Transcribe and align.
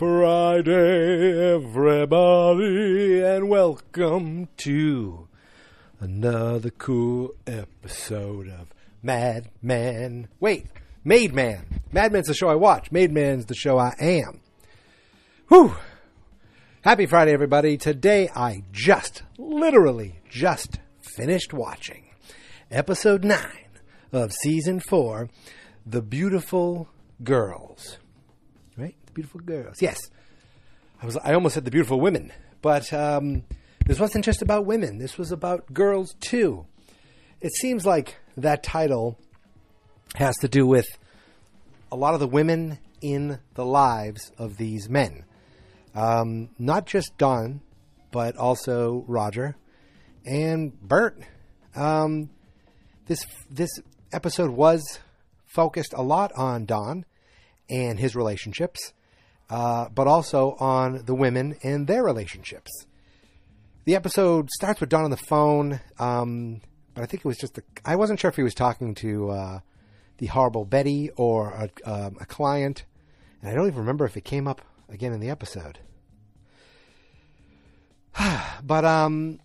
Friday, 0.00 1.56
everybody, 1.56 3.20
and 3.20 3.50
welcome 3.50 4.48
to 4.56 5.28
another 6.00 6.70
cool 6.70 7.34
episode 7.46 8.48
of 8.48 8.68
Mad 9.02 9.50
Men. 9.60 10.28
Wait, 10.40 10.68
Made 11.04 11.34
Man. 11.34 11.82
Mad 11.92 12.12
Men's 12.12 12.28
the 12.28 12.34
show 12.34 12.48
I 12.48 12.54
watch. 12.54 12.90
Made 12.90 13.12
Man's 13.12 13.44
the 13.44 13.54
show 13.54 13.76
I 13.76 13.92
am. 14.00 14.40
Whew. 15.48 15.76
Happy 16.80 17.04
Friday, 17.04 17.34
everybody. 17.34 17.76
Today 17.76 18.30
I 18.34 18.62
just, 18.72 19.22
literally, 19.36 20.20
just 20.30 20.78
finished 21.14 21.52
watching 21.52 22.04
episode 22.70 23.22
9 23.22 23.38
of 24.12 24.32
season 24.32 24.80
4, 24.80 25.28
The 25.84 26.00
Beautiful 26.00 26.88
Girls. 27.22 27.98
The 29.10 29.14
Beautiful 29.14 29.40
Girls. 29.40 29.82
Yes. 29.82 29.98
I 31.02 31.06
was 31.06 31.16
I 31.16 31.34
almost 31.34 31.54
said 31.54 31.64
The 31.64 31.70
Beautiful 31.70 32.00
Women, 32.00 32.32
but 32.62 32.92
um, 32.92 33.42
this 33.86 33.98
wasn't 33.98 34.24
just 34.24 34.40
about 34.40 34.66
women. 34.66 34.98
This 34.98 35.18
was 35.18 35.32
about 35.32 35.72
girls 35.72 36.14
too. 36.20 36.66
It 37.40 37.52
seems 37.54 37.84
like 37.84 38.16
that 38.36 38.62
title 38.62 39.18
has 40.14 40.36
to 40.42 40.48
do 40.48 40.64
with 40.66 40.86
a 41.90 41.96
lot 41.96 42.14
of 42.14 42.20
the 42.20 42.28
women 42.28 42.78
in 43.00 43.40
the 43.54 43.64
lives 43.64 44.30
of 44.38 44.58
these 44.58 44.88
men. 44.88 45.24
Um, 45.94 46.50
not 46.58 46.86
just 46.86 47.18
Don, 47.18 47.62
but 48.12 48.36
also 48.36 49.04
Roger 49.08 49.56
and 50.24 50.80
Bert. 50.80 51.20
Um, 51.74 52.30
this 53.06 53.24
this 53.50 53.70
episode 54.12 54.50
was 54.50 55.00
focused 55.46 55.94
a 55.96 56.02
lot 56.02 56.30
on 56.36 56.64
Don 56.64 57.04
and 57.68 57.98
his 57.98 58.16
relationships, 58.16 58.92
uh, 59.50 59.88
but 59.88 60.06
also 60.06 60.56
on 60.60 61.04
the 61.04 61.14
women 61.14 61.56
and 61.62 61.86
their 61.86 62.02
relationships. 62.04 62.70
The 63.84 63.96
episode 63.96 64.48
starts 64.50 64.80
with 64.80 64.90
Don 64.90 65.04
on 65.04 65.10
the 65.10 65.16
phone, 65.16 65.80
um, 65.98 66.60
but 66.94 67.02
I 67.02 67.06
think 67.06 67.24
it 67.24 67.28
was 67.28 67.38
just 67.38 67.54
the, 67.54 67.62
I 67.84 67.96
wasn't 67.96 68.20
sure 68.20 68.30
if 68.30 68.36
he 68.36 68.42
was 68.42 68.54
talking 68.54 68.94
to 68.96 69.30
uh, 69.30 69.60
the 70.18 70.26
horrible 70.26 70.64
Betty 70.64 71.10
or 71.16 71.50
a, 71.50 71.90
um, 71.90 72.16
a 72.20 72.26
client, 72.26 72.84
and 73.42 73.50
I 73.50 73.54
don't 73.54 73.66
even 73.66 73.80
remember 73.80 74.04
if 74.04 74.16
it 74.16 74.24
came 74.24 74.46
up 74.46 74.62
again 74.88 75.12
in 75.12 75.20
the 75.20 75.30
episode. 75.30 75.80
but 78.62 78.84
um, 78.84 79.40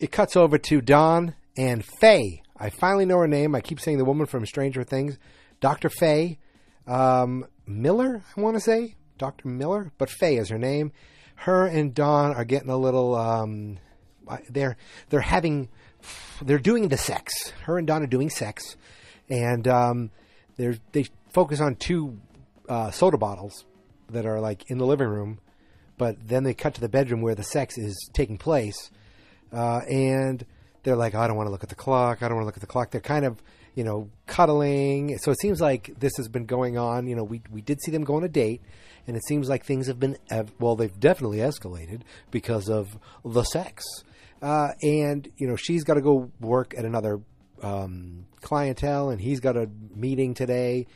it 0.00 0.10
cuts 0.10 0.36
over 0.36 0.58
to 0.58 0.80
Don 0.80 1.34
and 1.56 1.84
Faye. 2.00 2.42
I 2.56 2.70
finally 2.70 3.04
know 3.04 3.18
her 3.18 3.28
name. 3.28 3.54
I 3.54 3.60
keep 3.60 3.80
saying 3.80 3.98
the 3.98 4.04
woman 4.04 4.26
from 4.26 4.44
Stranger 4.46 4.82
Things, 4.82 5.18
Dr. 5.60 5.88
Faye 5.88 6.38
um, 6.86 7.46
Miller. 7.66 8.22
I 8.36 8.40
want 8.40 8.56
to 8.56 8.60
say 8.60 8.94
Dr. 9.18 9.48
Miller, 9.48 9.92
but 9.98 10.10
Faye 10.10 10.36
is 10.36 10.48
her 10.48 10.58
name. 10.58 10.92
Her 11.36 11.66
and 11.66 11.94
Don 11.94 12.34
are 12.34 12.44
getting 12.44 12.70
a 12.70 12.76
little. 12.76 13.14
Um, 13.14 13.78
they're 14.48 14.76
they're 15.10 15.20
having 15.20 15.68
they're 16.42 16.58
doing 16.58 16.88
the 16.88 16.96
sex. 16.96 17.50
Her 17.64 17.78
and 17.78 17.86
Don 17.86 18.02
are 18.02 18.08
doing 18.08 18.30
sex, 18.30 18.76
and 19.28 19.66
um, 19.68 20.10
they 20.56 20.78
they 20.92 21.06
focus 21.32 21.60
on 21.60 21.76
two 21.76 22.18
uh, 22.68 22.90
soda 22.90 23.18
bottles 23.18 23.64
that 24.10 24.24
are 24.24 24.40
like 24.40 24.70
in 24.70 24.78
the 24.78 24.86
living 24.86 25.08
room, 25.08 25.40
but 25.98 26.16
then 26.26 26.44
they 26.44 26.54
cut 26.54 26.74
to 26.74 26.80
the 26.80 26.88
bedroom 26.88 27.20
where 27.20 27.34
the 27.34 27.42
sex 27.42 27.76
is 27.76 28.08
taking 28.12 28.38
place, 28.38 28.90
uh, 29.52 29.80
and 29.88 30.46
they're 30.82 30.96
like, 30.96 31.14
oh, 31.14 31.20
I 31.20 31.26
don't 31.26 31.36
want 31.36 31.48
to 31.48 31.50
look 31.50 31.64
at 31.64 31.68
the 31.68 31.74
clock. 31.74 32.22
I 32.22 32.28
don't 32.28 32.36
want 32.36 32.44
to 32.44 32.46
look 32.46 32.56
at 32.56 32.60
the 32.60 32.66
clock. 32.66 32.90
They're 32.92 33.00
kind 33.00 33.24
of 33.24 33.42
you 33.76 33.84
know 33.84 34.10
cuddling. 34.26 35.16
So 35.18 35.30
it 35.30 35.38
seems 35.40 35.60
like 35.60 35.92
this 36.00 36.16
has 36.16 36.26
been 36.28 36.46
going 36.46 36.76
on. 36.76 37.06
You 37.06 37.14
know, 37.14 37.22
we 37.22 37.42
we 37.52 37.60
did 37.60 37.80
see 37.80 37.92
them 37.92 38.02
go 38.02 38.16
on 38.16 38.24
a 38.24 38.28
date. 38.28 38.62
And 39.08 39.16
it 39.16 39.24
seems 39.24 39.48
like 39.48 39.64
things 39.64 39.86
have 39.86 40.00
been, 40.00 40.16
well, 40.58 40.74
they've 40.74 40.98
definitely 40.98 41.38
escalated 41.38 42.00
because 42.32 42.68
of 42.68 42.98
the 43.24 43.44
sex. 43.44 43.84
Uh, 44.42 44.70
and 44.82 45.28
you 45.38 45.46
know 45.46 45.56
she's 45.56 45.84
got 45.84 45.94
to 45.94 46.00
go 46.00 46.30
work 46.40 46.74
at 46.76 46.84
another 46.84 47.20
um, 47.62 48.26
clientele, 48.40 49.10
and 49.10 49.20
he's 49.20 49.40
got 49.40 49.56
a 49.56 49.68
meeting 49.94 50.34
today, 50.34 50.86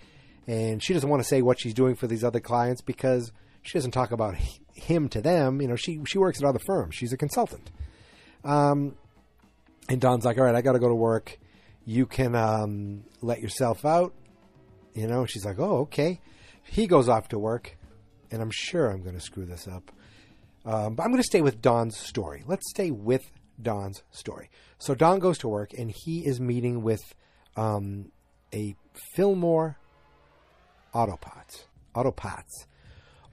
and 0.46 0.82
she 0.82 0.92
doesn't 0.92 1.08
want 1.08 1.22
to 1.22 1.28
say 1.28 1.40
what 1.40 1.58
she's 1.58 1.74
doing 1.74 1.94
for 1.94 2.06
these 2.06 2.22
other 2.22 2.40
clients 2.40 2.82
because 2.82 3.32
she 3.62 3.78
doesn't 3.78 3.92
talk 3.92 4.12
about 4.12 4.34
him 4.74 5.08
to 5.08 5.22
them. 5.22 5.62
You 5.62 5.68
know, 5.68 5.76
she 5.76 6.00
she 6.06 6.18
works 6.18 6.38
at 6.42 6.46
other 6.46 6.58
firms. 6.58 6.94
She's 6.94 7.12
a 7.12 7.16
consultant. 7.16 7.70
Um, 8.44 8.94
and 9.88 10.00
Don's 10.00 10.24
like, 10.24 10.38
all 10.38 10.44
right, 10.44 10.54
I 10.54 10.60
got 10.60 10.72
to 10.72 10.78
go 10.78 10.88
to 10.88 10.94
work. 10.94 11.38
You 11.84 12.06
can 12.06 12.34
um, 12.34 13.04
let 13.20 13.40
yourself 13.40 13.84
out. 13.84 14.14
You 14.94 15.06
know, 15.06 15.26
she's 15.26 15.44
like, 15.44 15.58
oh, 15.58 15.78
okay. 15.80 16.20
He 16.64 16.86
goes 16.86 17.08
off 17.08 17.28
to 17.28 17.38
work, 17.38 17.76
and 18.30 18.42
I'm 18.42 18.50
sure 18.52 18.90
I'm 18.90 19.02
going 19.02 19.14
to 19.14 19.20
screw 19.20 19.44
this 19.44 19.66
up. 19.66 19.90
Um, 20.64 20.94
but 20.94 21.04
I'm 21.04 21.10
going 21.10 21.22
to 21.22 21.26
stay 21.26 21.40
with 21.40 21.62
Don's 21.62 21.96
story. 21.96 22.44
Let's 22.46 22.68
stay 22.70 22.90
with 22.90 23.22
Don's 23.60 24.02
story. 24.10 24.50
So 24.78 24.94
Don 24.94 25.18
goes 25.18 25.38
to 25.38 25.48
work 25.48 25.72
and 25.76 25.90
he 25.90 26.24
is 26.24 26.40
meeting 26.40 26.82
with 26.82 27.00
um, 27.56 28.12
a 28.52 28.74
Fillmore 29.14 29.78
Autopots. 30.94 31.64
Autopots. 31.94 32.66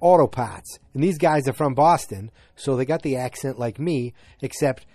Autopots. 0.01 0.79
And 0.93 1.03
these 1.03 1.17
guys 1.17 1.47
are 1.47 1.53
from 1.53 1.73
Boston, 1.73 2.31
so 2.55 2.75
they 2.75 2.85
got 2.85 3.01
the 3.01 3.17
accent 3.17 3.57
like 3.57 3.79
me, 3.79 4.13
except 4.41 4.85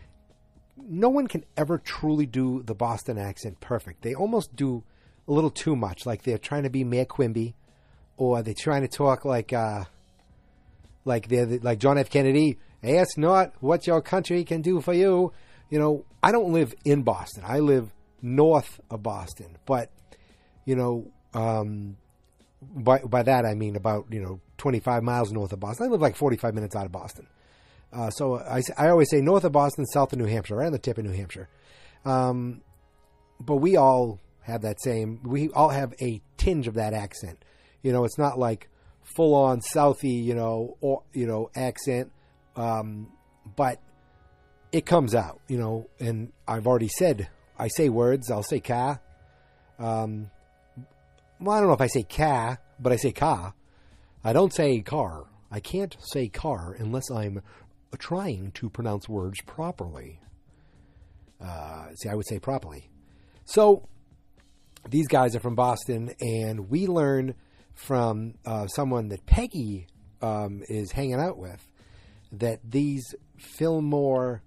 no 0.76 1.08
one 1.08 1.26
can 1.26 1.44
ever 1.56 1.78
truly 1.78 2.26
do 2.26 2.62
the 2.62 2.74
Boston 2.74 3.18
accent 3.18 3.60
perfect. 3.60 4.02
They 4.02 4.14
almost 4.14 4.54
do 4.56 4.82
a 5.28 5.32
little 5.32 5.50
too 5.50 5.76
much, 5.76 6.06
like 6.06 6.22
they're 6.22 6.38
trying 6.38 6.64
to 6.64 6.70
be 6.70 6.84
Mayor 6.84 7.04
Quimby, 7.04 7.54
or 8.16 8.42
they're 8.42 8.54
trying 8.54 8.82
to 8.82 8.88
talk 8.88 9.24
like 9.24 9.52
uh, 9.52 9.84
like 11.04 11.28
they're 11.28 11.46
like 11.46 11.78
John 11.78 11.98
F. 11.98 12.10
Kennedy. 12.10 12.58
Ask 12.82 13.16
not 13.16 13.52
what 13.60 13.86
your 13.86 14.02
country 14.02 14.42
can 14.44 14.60
do 14.60 14.80
for 14.80 14.92
you. 14.92 15.32
You 15.70 15.78
know, 15.78 16.04
I 16.22 16.32
don't 16.32 16.52
live 16.52 16.74
in 16.84 17.02
Boston. 17.02 17.44
I 17.46 17.60
live 17.60 17.90
north 18.20 18.80
of 18.90 19.02
Boston, 19.02 19.56
but 19.66 19.90
you 20.64 20.74
know, 20.74 21.06
um, 21.34 21.96
by 22.60 22.98
by 22.98 23.22
that 23.22 23.44
I 23.44 23.54
mean 23.54 23.76
about 23.76 24.06
you 24.10 24.20
know 24.20 24.40
25 24.58 25.02
miles 25.02 25.32
north 25.32 25.52
of 25.52 25.60
Boston. 25.60 25.86
I 25.86 25.90
live 25.90 26.00
like 26.00 26.16
45 26.16 26.54
minutes 26.54 26.76
out 26.76 26.86
of 26.86 26.92
Boston. 26.92 27.26
Uh, 27.92 28.10
so 28.10 28.38
I, 28.38 28.62
I 28.78 28.88
always 28.88 29.10
say 29.10 29.20
north 29.20 29.44
of 29.44 29.52
Boston, 29.52 29.86
south 29.86 30.12
of 30.12 30.18
New 30.18 30.26
Hampshire, 30.26 30.56
right 30.56 30.66
on 30.66 30.72
the 30.72 30.78
tip 30.78 30.98
of 30.98 31.04
New 31.04 31.12
Hampshire. 31.12 31.48
Um, 32.04 32.62
but 33.38 33.56
we 33.56 33.76
all 33.76 34.20
have 34.42 34.62
that 34.62 34.80
same. 34.82 35.20
We 35.24 35.50
all 35.50 35.68
have 35.68 35.94
a 36.00 36.20
tinge 36.36 36.68
of 36.68 36.74
that 36.74 36.94
accent. 36.94 37.44
You 37.82 37.92
know, 37.92 38.04
it's 38.04 38.18
not 38.18 38.38
like 38.38 38.68
full 39.02 39.34
on 39.34 39.60
Southie, 39.60 40.24
you 40.24 40.34
know, 40.34 40.76
or 40.80 41.02
you 41.12 41.26
know, 41.26 41.50
accent. 41.54 42.12
Um, 42.56 43.08
but 43.56 43.80
it 44.70 44.86
comes 44.86 45.14
out, 45.14 45.40
you 45.48 45.58
know, 45.58 45.88
and 46.00 46.32
I've 46.46 46.66
already 46.66 46.88
said 46.88 47.28
I 47.58 47.68
say 47.68 47.88
words. 47.88 48.30
I'll 48.30 48.42
say 48.42 48.60
car. 48.60 49.00
Um, 49.78 50.30
well, 51.40 51.56
I 51.56 51.60
don't 51.60 51.68
know 51.68 51.74
if 51.74 51.80
I 51.80 51.86
say 51.86 52.02
car, 52.02 52.58
but 52.80 52.92
I 52.92 52.96
say 52.96 53.12
car. 53.12 53.54
I 54.24 54.32
don't 54.32 54.52
say 54.52 54.80
car. 54.80 55.26
I 55.50 55.60
can't 55.60 55.96
say 56.00 56.28
car 56.28 56.74
unless 56.78 57.10
I'm 57.10 57.42
trying 57.98 58.52
to 58.52 58.70
pronounce 58.70 59.08
words 59.08 59.40
properly. 59.42 60.20
Uh, 61.40 61.92
see, 61.94 62.08
I 62.08 62.14
would 62.14 62.26
say 62.26 62.38
properly. 62.38 62.88
So 63.44 63.88
these 64.88 65.08
guys 65.08 65.34
are 65.36 65.40
from 65.40 65.54
Boston, 65.54 66.14
and 66.20 66.70
we 66.70 66.86
learn 66.86 67.34
from 67.74 68.34
uh, 68.44 68.66
someone 68.66 69.08
that 69.08 69.26
Peggy 69.26 69.86
um, 70.20 70.62
is 70.68 70.92
hanging 70.92 71.20
out 71.20 71.38
with 71.38 71.68
that 72.32 72.60
these 72.64 73.14
Fillmore, 73.36 74.42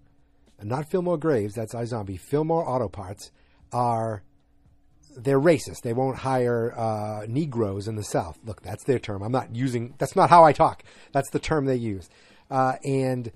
not 0.62 0.90
Fillmore 0.90 1.18
Graves, 1.18 1.54
that's 1.54 1.74
iZombie, 1.74 2.20
Fillmore 2.20 2.68
Auto 2.68 2.88
Parts 2.88 3.32
are 3.72 4.24
they're 5.18 5.40
racist. 5.40 5.82
They 5.84 5.94
won't 5.94 6.18
hire 6.18 6.74
uh, 6.78 7.26
Negroes 7.28 7.88
in 7.88 7.96
the 7.96 8.04
South. 8.04 8.38
Look, 8.44 8.62
that's 8.62 8.84
their 8.84 9.00
term. 9.00 9.22
I'm 9.24 9.32
not 9.32 9.56
using. 9.56 9.94
That's 9.98 10.16
not 10.16 10.30
how 10.30 10.44
I 10.44 10.52
talk. 10.52 10.84
That's 11.14 11.30
the 11.30 11.40
term 11.40 11.66
they 11.66 11.76
use. 11.76 12.10
Uh, 12.56 12.78
and 12.86 13.34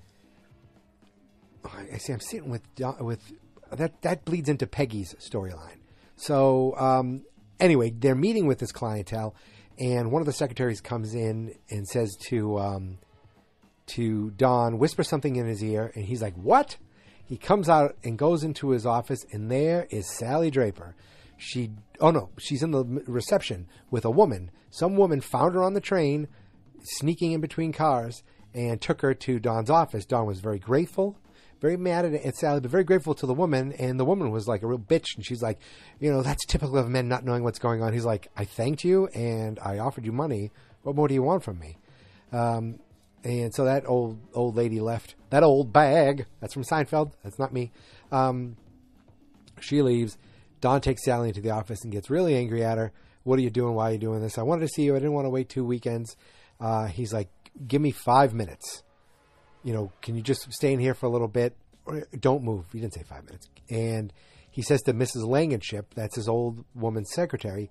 I 1.62 1.98
see. 1.98 2.14
I'm 2.14 2.20
sitting 2.20 2.48
with 2.48 2.62
with 3.00 3.20
that. 3.70 4.00
That 4.00 4.24
bleeds 4.24 4.48
into 4.48 4.66
Peggy's 4.66 5.14
storyline. 5.20 5.80
So 6.16 6.74
um, 6.78 7.26
anyway, 7.60 7.90
they're 7.90 8.14
meeting 8.14 8.46
with 8.46 8.60
this 8.60 8.72
clientele, 8.72 9.34
and 9.78 10.10
one 10.10 10.22
of 10.22 10.26
the 10.26 10.32
secretaries 10.32 10.80
comes 10.80 11.14
in 11.14 11.54
and 11.68 11.86
says 11.86 12.16
to 12.28 12.58
um, 12.58 12.98
to 13.88 14.30
Don, 14.30 14.78
whisper 14.78 15.04
something 15.04 15.36
in 15.36 15.46
his 15.46 15.62
ear, 15.62 15.92
and 15.94 16.06
he's 16.06 16.22
like, 16.22 16.34
"What?" 16.36 16.78
He 17.22 17.36
comes 17.36 17.68
out 17.68 17.96
and 18.02 18.16
goes 18.16 18.42
into 18.42 18.70
his 18.70 18.86
office, 18.86 19.26
and 19.32 19.50
there 19.50 19.86
is 19.90 20.08
Sally 20.18 20.50
Draper. 20.50 20.96
She, 21.36 21.72
oh 22.00 22.10
no, 22.10 22.30
she's 22.38 22.62
in 22.62 22.70
the 22.70 22.84
reception 23.06 23.68
with 23.90 24.06
a 24.06 24.10
woman. 24.10 24.50
Some 24.70 24.96
woman 24.96 25.20
found 25.20 25.54
her 25.56 25.62
on 25.62 25.74
the 25.74 25.80
train, 25.80 26.26
sneaking 26.82 27.32
in 27.32 27.42
between 27.42 27.72
cars, 27.72 28.22
and 28.54 28.80
took 28.80 29.00
her 29.02 29.14
to 29.14 29.38
Don's 29.38 29.70
office. 29.70 30.04
Don 30.04 30.26
was 30.26 30.40
very 30.40 30.58
grateful, 30.58 31.18
very 31.60 31.76
mad 31.76 32.04
at, 32.04 32.14
at 32.14 32.36
Sally, 32.36 32.60
but 32.60 32.70
very 32.70 32.84
grateful 32.84 33.14
to 33.14 33.26
the 33.26 33.34
woman. 33.34 33.72
And 33.72 33.98
the 33.98 34.04
woman 34.04 34.30
was 34.30 34.48
like 34.48 34.62
a 34.62 34.66
real 34.66 34.78
bitch, 34.78 35.16
and 35.16 35.24
she's 35.24 35.42
like, 35.42 35.58
you 35.98 36.10
know, 36.10 36.22
that's 36.22 36.44
typical 36.46 36.78
of 36.78 36.88
men 36.88 37.08
not 37.08 37.24
knowing 37.24 37.44
what's 37.44 37.58
going 37.58 37.82
on. 37.82 37.92
He's 37.92 38.04
like, 38.04 38.28
I 38.36 38.44
thanked 38.44 38.84
you 38.84 39.06
and 39.08 39.58
I 39.60 39.78
offered 39.78 40.04
you 40.04 40.12
money. 40.12 40.50
What 40.82 40.96
more 40.96 41.08
do 41.08 41.14
you 41.14 41.22
want 41.22 41.44
from 41.44 41.58
me? 41.58 41.76
Um, 42.32 42.78
and 43.22 43.54
so 43.54 43.64
that 43.64 43.86
old 43.86 44.18
old 44.32 44.56
lady 44.56 44.80
left. 44.80 45.14
That 45.30 45.42
old 45.42 45.72
bag. 45.72 46.26
That's 46.40 46.54
from 46.54 46.64
Seinfeld. 46.64 47.12
That's 47.22 47.38
not 47.38 47.52
me. 47.52 47.70
Um, 48.10 48.56
she 49.60 49.82
leaves. 49.82 50.16
Don 50.60 50.80
takes 50.80 51.04
Sally 51.04 51.28
into 51.28 51.40
the 51.40 51.50
office 51.50 51.82
and 51.84 51.92
gets 51.92 52.10
really 52.10 52.34
angry 52.34 52.64
at 52.64 52.78
her. 52.78 52.92
What 53.24 53.38
are 53.38 53.42
you 53.42 53.50
doing? 53.50 53.74
Why 53.74 53.90
are 53.90 53.92
you 53.92 53.98
doing 53.98 54.20
this? 54.20 54.38
I 54.38 54.42
wanted 54.42 54.62
to 54.62 54.68
see 54.68 54.82
you. 54.82 54.94
I 54.94 54.98
didn't 54.98 55.12
want 55.12 55.26
to 55.26 55.30
wait 55.30 55.48
two 55.48 55.64
weekends. 55.64 56.16
Uh, 56.58 56.86
he's 56.86 57.12
like, 57.12 57.28
give 57.66 57.80
me 57.80 57.90
five 57.90 58.34
minutes. 58.34 58.82
You 59.62 59.74
know, 59.74 59.92
can 60.02 60.16
you 60.16 60.22
just 60.22 60.50
stay 60.52 60.72
in 60.72 60.80
here 60.80 60.94
for 60.94 61.06
a 61.06 61.10
little 61.10 61.28
bit? 61.28 61.56
Don't 62.18 62.42
move. 62.42 62.66
He 62.72 62.80
didn't 62.80 62.94
say 62.94 63.02
five 63.02 63.24
minutes. 63.24 63.48
And 63.68 64.12
he 64.50 64.62
says 64.62 64.82
to 64.82 64.94
Mrs. 64.94 65.24
Langenship, 65.24 65.84
that's 65.94 66.16
his 66.16 66.28
old 66.28 66.64
woman's 66.74 67.12
secretary, 67.12 67.70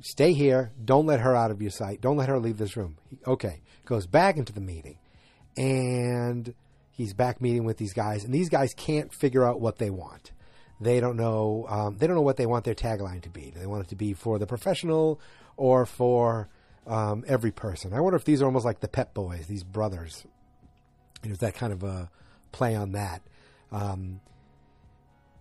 stay 0.00 0.32
here. 0.32 0.72
Don't 0.82 1.06
let 1.06 1.20
her 1.20 1.34
out 1.36 1.50
of 1.50 1.60
your 1.60 1.70
sight. 1.70 2.00
Don't 2.00 2.16
let 2.16 2.28
her 2.28 2.38
leave 2.38 2.58
this 2.58 2.76
room. 2.76 2.96
He, 3.08 3.18
okay. 3.26 3.60
Goes 3.84 4.06
back 4.06 4.36
into 4.36 4.52
the 4.52 4.60
meeting. 4.60 4.98
And 5.56 6.54
he's 6.90 7.12
back 7.12 7.40
meeting 7.40 7.64
with 7.64 7.76
these 7.76 7.92
guys. 7.92 8.24
And 8.24 8.32
these 8.32 8.48
guys 8.48 8.72
can't 8.74 9.12
figure 9.12 9.44
out 9.44 9.60
what 9.60 9.78
they 9.78 9.90
want. 9.90 10.32
They 10.80 11.00
don't 11.00 11.16
know. 11.16 11.66
Um, 11.68 11.98
they 11.98 12.06
don't 12.06 12.16
know 12.16 12.22
what 12.22 12.36
they 12.36 12.46
want 12.46 12.64
their 12.64 12.74
tagline 12.74 13.22
to 13.22 13.30
be. 13.30 13.50
Do 13.50 13.60
they 13.60 13.66
want 13.66 13.84
it 13.84 13.88
to 13.90 13.96
be 13.96 14.14
for 14.14 14.38
the 14.38 14.46
professional 14.46 15.20
or 15.56 15.84
for 15.84 16.48
um, 16.90 17.24
every 17.26 17.52
person? 17.52 17.94
I 17.94 18.00
wonder 18.00 18.16
if 18.16 18.24
these 18.24 18.42
are 18.42 18.46
almost 18.46 18.64
like 18.64 18.80
the 18.80 18.88
Pep 18.88 19.14
Boys, 19.14 19.46
these 19.46 19.64
brothers. 19.64 20.26
There's 21.22 21.38
that 21.38 21.54
kind 21.54 21.72
of 21.72 21.82
a 21.82 22.10
play 22.52 22.74
on 22.74 22.92
that. 22.92 23.22
Um, 23.72 24.20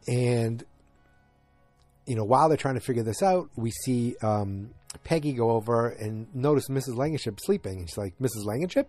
and 0.08 0.64
you 2.06 2.16
know, 2.16 2.24
while 2.24 2.50
they're 2.50 2.58
trying 2.58 2.76
to 2.76 2.82
figure 2.82 3.04
this 3.04 3.22
out, 3.22 3.50
we 3.56 3.70
see 3.70 4.16
um, 4.24 4.72
Peggy 5.04 5.34
go 5.34 5.52
over 5.52 5.90
and 5.90 6.34
notice 6.34 6.68
Mrs. 6.68 6.96
Langenship 6.96 7.40
sleeping. 7.40 7.80
And 7.80 7.90
she's 7.90 7.98
like, 8.00 8.18
Mrs. 8.20 8.46
Langenship? 8.46 8.86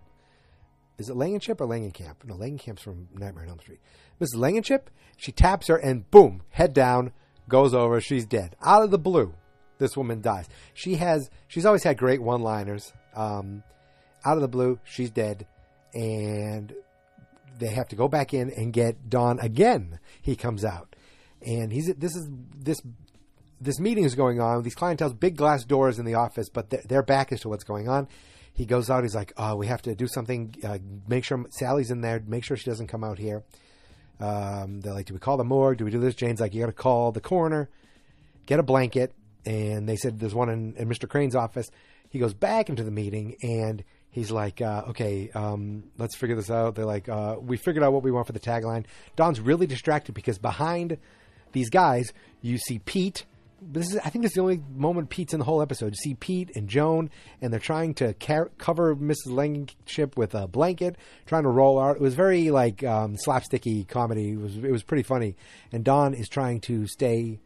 Is 0.97 1.11
it 1.11 1.17
Langenship 1.17 1.61
or 1.61 1.67
Langenkamp? 1.67 2.25
No, 2.25 2.35
Langenkamp's 2.35 2.83
from 2.83 3.09
Nightmare 3.15 3.45
on 3.45 3.51
Elm 3.51 3.61
Street. 3.61 3.81
Mrs. 4.21 4.37
Langenship, 4.37 4.85
she 5.19 5.33
taps 5.33 5.69
her 5.69 5.77
and 5.77 6.11
boom, 6.11 6.43
head 6.51 6.73
down, 6.73 7.13
goes 7.49 7.75
over. 7.75 8.01
She's 8.01 8.25
dead. 8.25 8.57
Out 8.63 8.83
of 8.83 8.91
the 8.91 8.99
blue, 8.99 9.35
this 9.81 9.97
woman 9.97 10.21
dies. 10.21 10.49
She 10.75 10.95
has, 10.95 11.29
she's 11.49 11.67
always 11.67 11.83
had 11.83 11.99
great 11.99 12.23
one 12.23 12.43
liners. 12.43 12.93
Um, 13.17 13.65
out 14.25 14.37
of 14.37 14.43
the 14.43 14.49
blue, 14.49 14.79
she's 14.85 15.11
dead. 15.11 15.47
And 15.93 16.73
they 17.59 17.69
have 17.69 17.89
to 17.89 17.97
go 17.97 18.07
back 18.07 18.33
in 18.33 18.51
and 18.51 18.73
get 18.73 19.11
Don 19.11 19.41
again. 19.41 19.99
He 20.23 20.37
comes 20.37 20.65
out. 20.65 20.95
And 21.45 21.73
he's, 21.73 21.93
this 21.97 22.15
is, 22.15 22.29
this, 22.57 22.81
this 23.61 23.81
meeting 23.81 24.05
is 24.05 24.15
going 24.15 24.41
on. 24.41 24.63
These 24.63 24.77
clientele's 24.77 25.15
big 25.15 25.37
glass 25.37 25.65
doors 25.65 25.99
in 25.99 26.05
the 26.05 26.15
office, 26.15 26.49
but 26.49 26.71
their 26.89 27.03
back 27.03 27.33
is 27.33 27.41
to 27.41 27.49
what's 27.49 27.65
going 27.65 27.89
on 27.89 28.07
he 28.61 28.67
goes 28.67 28.91
out. 28.91 29.05
He's 29.05 29.15
like, 29.15 29.33
"Oh, 29.37 29.57
we 29.57 29.67
have 29.69 29.83
to 29.83 29.95
do 29.95 30.07
something. 30.07 30.55
Uh, 30.63 30.79
make 31.09 31.25
sure 31.25 31.45
Sally's 31.51 31.91
in 31.91 32.03
there. 32.03 32.23
Make 32.27 32.45
sure 32.45 32.57
she 32.57 32.69
doesn't 32.69 32.89
come 32.89 33.03
out 33.03 33.19
here." 33.19 33.43
Um, 34.21 34.81
they're 34.81 34.93
like, 34.93 35.07
"Do 35.07 35.15
we 35.15 35.21
call 35.21 35.39
the 35.39 35.45
morgue? 35.45 35.79
Do 35.79 35.85
we 35.85 35.91
do 35.91 35.99
this?" 35.99 36.15
Jane's 36.15 36.41
like, 36.41 36.55
"You 36.55 36.61
got 36.61 36.67
to 36.67 36.73
call 36.73 37.13
the 37.13 37.21
coroner, 37.21 37.71
get 38.47 38.61
a 38.61 38.63
blanket." 38.63 39.15
And 39.47 39.89
they 39.89 39.97
said 39.97 40.19
there's 40.19 40.35
one 40.35 40.49
in, 40.49 40.75
in 40.77 40.89
Mr. 40.89 41.09
Crane's 41.09 41.35
office. 41.35 41.71
He 42.09 42.19
goes 42.19 42.35
back 42.35 42.69
into 42.69 42.83
the 42.83 42.91
meeting 42.91 43.37
and 43.43 43.83
he's 44.11 44.31
like, 44.31 44.61
uh, 44.61 44.85
"Okay, 44.89 45.31
um, 45.35 45.85
let's 45.99 46.17
figure 46.17 46.37
this 46.37 46.51
out." 46.51 46.75
They're 46.75 46.85
like, 46.85 47.09
uh, 47.09 47.37
"We 47.41 47.57
figured 47.57 47.85
out 47.85 47.93
what 47.93 48.03
we 48.03 48.11
want 48.11 48.27
for 48.27 48.33
the 48.33 48.41
tagline." 48.41 48.85
Don's 49.17 49.41
really 49.41 49.67
distracted 49.67 50.13
because 50.15 50.39
behind 50.39 50.99
these 51.53 51.71
guys, 51.71 52.13
you 52.43 52.59
see 52.59 52.79
Pete 52.81 53.25
this 53.63 53.93
is 53.93 53.99
I 53.99 54.11
think 54.11 54.23
this 54.23 54.31
is 54.31 54.37
the 54.37 54.41
only 54.41 54.63
moment 54.75 55.11
Pete's 55.11 55.33
in 55.33 55.39
the 55.39 55.45
whole 55.45 55.63
episode. 55.63 55.93
You 55.93 55.97
see 55.97 56.15
Pete 56.15 56.51
and 56.57 56.69
Joan, 56.69 57.11
and 57.41 57.53
they're 57.53 57.61
trying 57.61 57.95
to 57.95 58.15
car- 58.15 58.51
cover 58.59 58.97
Mrs. 58.97 59.27
Langenship 59.29 60.17
with 60.17 60.35
a 60.35 60.47
blanket, 60.47 60.97
trying 61.27 61.43
to 61.43 61.49
roll 61.49 61.79
out. 61.79 61.97
It 61.97 62.03
was 62.03 62.15
very 62.15 62.51
like 62.51 62.83
um, 62.85 63.17
slapsticky 63.17 63.87
comedy. 63.87 64.33
It 64.33 64.39
was 64.39 64.57
it 64.57 64.71
was 64.71 64.83
pretty 64.83 65.03
funny. 65.03 65.37
And 65.73 65.85
Don 65.85 66.15
is 66.15 66.29
trying 66.29 66.61
to 66.63 66.87
stay, 66.87 67.41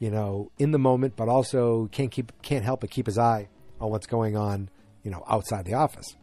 you 0.00 0.10
know, 0.10 0.50
in 0.58 0.72
the 0.72 0.78
moment, 0.78 1.14
but 1.14 1.28
also 1.28 1.88
can't 1.92 2.10
keep 2.10 2.32
can't 2.42 2.64
help 2.64 2.80
but 2.80 2.90
keep 2.90 3.06
his 3.06 3.18
eye 3.18 3.48
on 3.80 3.90
what's 3.90 4.08
going 4.08 4.36
on, 4.36 4.68
you 5.04 5.10
know, 5.12 5.22
outside 5.28 5.64
the 5.64 5.74
office. 5.74 6.16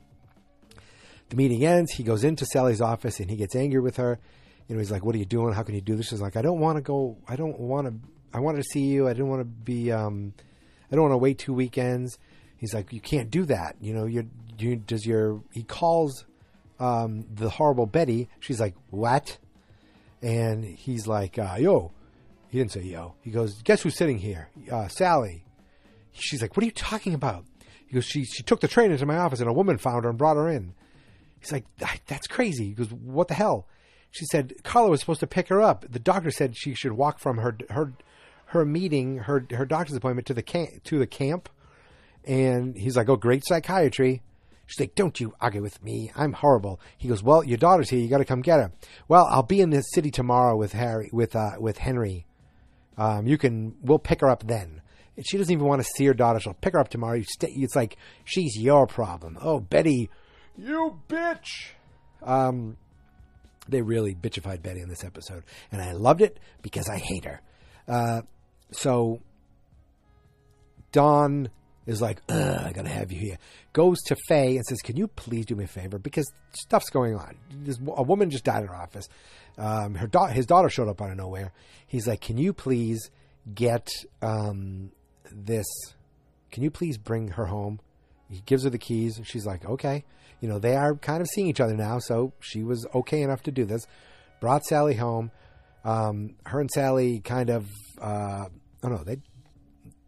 The 1.30 1.38
meeting 1.38 1.64
ends. 1.66 1.94
He 1.94 2.04
goes 2.04 2.26
into 2.26 2.46
Sally's 2.46 2.82
office 2.82 3.20
and 3.20 3.30
he 3.30 3.38
gets 3.38 3.56
angry 3.56 3.80
with 3.80 3.96
her. 3.98 4.20
You 4.68 4.76
know, 4.76 4.80
he's 4.80 4.92
like, 4.92 5.06
"What 5.06 5.16
are 5.16 5.20
you 5.20 5.26
doing? 5.26 5.54
How 5.54 5.64
can 5.64 5.76
you 5.76 5.82
do 5.82 5.96
this?" 5.96 6.10
She's 6.10 6.20
like, 6.20 6.36
"I 6.36 6.42
don't 6.42 6.60
want 6.60 6.76
to 6.78 6.82
go. 6.82 7.18
I 7.28 7.38
don't 7.38 7.58
want 7.58 7.88
to." 7.88 7.94
I 8.34 8.40
wanted 8.42 8.58
to 8.58 8.70
see 8.72 8.82
you. 8.82 9.08
I 9.08 9.14
didn't 9.14 9.30
want 9.30 9.42
to 9.42 9.46
be. 9.46 9.92
Um, 9.92 10.34
I 10.92 10.96
don't 10.96 11.04
want 11.04 11.14
to 11.14 11.18
wait 11.18 11.38
two 11.38 11.54
weekends. 11.54 12.18
He's 12.58 12.74
like, 12.74 12.92
you 12.92 13.00
can't 13.00 13.30
do 13.30 13.46
that. 13.46 13.76
You 13.80 13.94
know, 13.94 14.06
you 14.06 14.30
you 14.58 14.76
does 14.76 15.06
your. 15.06 15.42
He 15.54 15.64
calls 15.64 16.26
um, 16.80 17.26
the 17.34 17.50
horrible 17.50 17.86
Betty. 17.86 18.30
She's 18.40 18.60
like, 18.60 18.76
what? 18.90 19.38
And 20.22 20.64
he's 20.66 21.08
like, 21.08 21.38
uh, 21.38 21.56
yo. 21.60 21.92
He 22.50 22.58
didn't 22.58 22.72
say 22.72 22.82
yo. 22.82 23.16
He 23.22 23.32
goes, 23.32 23.62
guess 23.64 23.82
who's 23.82 23.98
sitting 23.98 24.20
here? 24.20 24.50
Uh, 24.72 24.88
Sally. 24.88 25.44
She's 26.14 26.42
like, 26.42 26.56
what 26.56 26.64
are 26.64 26.66
you 26.66 26.72
talking 26.72 27.14
about? 27.14 27.46
He 27.88 27.94
goes, 27.94 28.06
she 28.06 28.26
she 28.26 28.44
took 28.44 28.60
the 28.60 28.68
train 28.68 28.92
into 28.92 29.06
my 29.06 29.18
office 29.18 29.40
and 29.40 29.50
a 29.50 29.54
woman 29.54 29.78
found 29.78 30.04
her 30.04 30.10
and 30.10 30.18
brought 30.18 30.38
her 30.38 30.50
in. 30.50 30.74
He's 31.40 31.52
like, 31.52 31.66
that's 32.08 32.28
crazy. 32.28 32.66
He 32.66 32.74
goes, 32.74 32.92
what 32.92 33.28
the 33.28 33.34
hell? 33.34 33.68
She 34.12 34.26
said 34.26 34.54
Carla 34.64 34.90
was 34.90 35.00
supposed 35.00 35.20
to 35.20 35.28
pick 35.28 35.50
her 35.50 35.62
up. 35.62 35.86
The 35.90 36.00
doctor 36.00 36.32
said 36.32 36.58
she 36.58 36.74
should 36.74 36.94
walk 36.94 37.20
from 37.20 37.38
her 37.38 37.58
her 37.70 37.94
her 38.48 38.66
meeting, 38.66 39.18
her 39.20 39.46
her 39.52 39.66
doctor's 39.66 39.96
appointment 39.96 40.28
to 40.28 40.34
the 40.34 40.42
camp, 40.42 40.84
to 40.86 41.00
the 41.00 41.08
camp, 41.08 41.50
and 42.26 42.76
he's 42.76 42.96
like, 42.96 43.10
"Oh, 43.10 43.18
great 43.18 43.46
psychiatry." 43.46 44.22
She's 44.66 44.80
like, 44.80 44.96
"Don't 44.96 45.20
you 45.20 45.34
argue 45.40 45.62
with 45.62 45.84
me? 45.84 46.12
I'm 46.16 46.34
horrible." 46.34 46.80
He 46.98 47.08
goes, 47.08 47.22
"Well, 47.22 47.44
your 47.44 47.58
daughter's 47.58 47.90
here. 47.90 48.00
You 48.00 48.08
got 48.08 48.20
to 48.20 48.26
come 48.26 48.42
get 48.42 48.60
her." 48.60 48.72
Well, 49.08 49.28
I'll 49.30 49.44
be 49.44 49.62
in 49.62 49.70
the 49.70 49.82
city 49.82 50.12
tomorrow 50.12 50.56
with 50.56 50.74
Harry, 50.74 51.10
with 51.12 51.36
uh, 51.36 51.52
with 51.60 51.80
Henry. 51.80 52.26
Um, 52.98 53.28
you 53.28 53.38
can, 53.38 53.76
we'll 53.82 54.00
pick 54.00 54.22
her 54.22 54.30
up 54.30 54.46
then. 54.48 54.82
She 55.24 55.38
doesn't 55.38 55.52
even 55.52 55.66
want 55.66 55.82
to 55.82 55.88
see 55.96 56.06
her 56.06 56.14
daughter. 56.14 56.40
She'll 56.40 56.54
pick 56.54 56.74
her 56.74 56.80
up 56.80 56.90
tomorrow. 56.90 57.22
Stay, 57.24 57.52
it's 57.56 57.76
like 57.76 57.98
she's 58.24 58.58
your 58.58 58.86
problem. 58.86 59.38
Oh, 59.42 59.60
Betty, 59.60 60.10
you 60.58 61.00
bitch. 61.08 61.72
Um, 62.22 62.78
they 63.68 63.82
really 63.82 64.14
bitchified 64.14 64.62
Betty 64.62 64.82
in 64.82 64.90
this 64.90 65.04
episode, 65.04 65.44
and 65.72 65.82
I 65.82 65.94
loved 65.94 66.22
it 66.22 66.40
because 66.62 66.88
I 66.90 66.98
hate 66.98 67.26
her. 67.26 67.42
Uh, 67.88 68.22
so 68.72 69.22
Don 70.92 71.50
is 71.88 72.02
like, 72.02 72.22
I 72.30 72.72
gotta 72.76 72.90
have 72.90 73.12
you 73.12 73.20
here. 73.20 73.38
Goes 73.74 73.98
to 74.08 74.16
Faye 74.28 74.58
and 74.58 74.66
says, 74.66 74.82
Can 74.82 74.98
you 74.98 75.08
please 75.08 75.46
do 75.46 75.56
me 75.56 75.64
a 75.64 75.68
favor? 75.68 75.98
Because 75.98 76.30
stuff's 76.52 76.90
going 76.90 77.16
on. 77.16 77.38
A 77.96 78.04
woman 78.04 78.30
just 78.30 78.44
died 78.44 78.62
in 78.64 78.68
her 78.68 78.76
office. 78.76 79.08
Um, 79.58 79.96
her 79.96 80.06
da- 80.06 80.28
his 80.28 80.46
daughter 80.46 80.70
showed 80.70 80.90
up 80.90 81.02
out 81.02 81.10
of 81.10 81.18
nowhere. 81.18 81.52
He's 81.88 82.08
like, 82.08 82.22
Can 82.22 82.38
you 82.38 82.54
please 82.54 83.10
get 83.56 83.88
um, 84.22 84.92
this? 85.32 85.66
Can 86.52 86.64
you 86.64 86.70
please 86.70 86.98
bring 86.98 87.30
her 87.30 87.46
home? 87.46 87.80
He 88.30 88.42
gives 88.46 88.66
her 88.66 88.70
the 88.70 88.78
keys. 88.78 89.20
She's 89.24 89.46
like, 89.46 89.66
Okay. 89.66 90.04
You 90.40 90.48
know, 90.48 90.60
they 90.60 90.76
are 90.76 90.94
kind 90.96 91.22
of 91.22 91.28
seeing 91.34 91.48
each 91.48 91.60
other 91.60 91.76
now, 91.76 91.98
so 91.98 92.32
she 92.40 92.62
was 92.64 92.86
okay 92.94 93.24
enough 93.24 93.42
to 93.44 93.52
do 93.52 93.66
this. 93.66 93.88
Brought 94.40 94.66
Sally 94.66 94.94
home. 94.94 95.32
Um, 95.84 96.36
her 96.46 96.60
and 96.60 96.70
Sally 96.70 97.22
kind 97.22 97.50
of, 97.50 97.66
uh, 98.00 98.46
oh 98.84 98.88
no, 98.88 99.04
they 99.04 99.18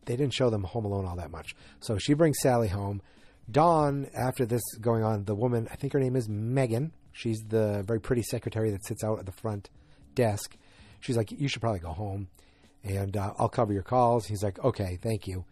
they 0.10 0.16
didn't 0.16 0.34
show 0.34 0.50
them 0.50 0.64
Home 0.64 0.86
Alone 0.86 1.06
all 1.06 1.16
that 1.18 1.32
much. 1.32 1.56
So 1.80 1.98
she 1.98 2.14
brings 2.14 2.38
Sally 2.42 2.68
home. 2.68 3.02
Don, 3.50 4.08
after 4.16 4.46
this 4.46 4.62
going 4.82 5.04
on, 5.04 5.26
the 5.26 5.36
woman, 5.36 5.68
I 5.72 5.76
think 5.76 5.94
her 5.94 6.00
name 6.00 6.16
is 6.16 6.28
Megan. 6.28 6.92
She's 7.12 7.40
the 7.48 7.84
very 7.86 8.02
pretty 8.02 8.24
secretary 8.24 8.72
that 8.72 8.86
sits 8.86 9.04
out 9.04 9.20
at 9.20 9.26
the 9.26 9.32
front 9.32 9.70
desk. 10.16 10.58
She's 11.00 11.16
like, 11.16 11.32
you 11.32 11.48
should 11.48 11.62
probably 11.62 11.80
go 11.80 11.94
home, 11.94 12.28
and 12.84 13.16
uh, 13.16 13.34
I'll 13.38 13.50
cover 13.50 13.72
your 13.72 13.84
calls. 13.84 14.26
He's 14.26 14.44
like, 14.44 14.60
okay, 14.64 15.00
thank 15.02 15.28
you. 15.28 15.46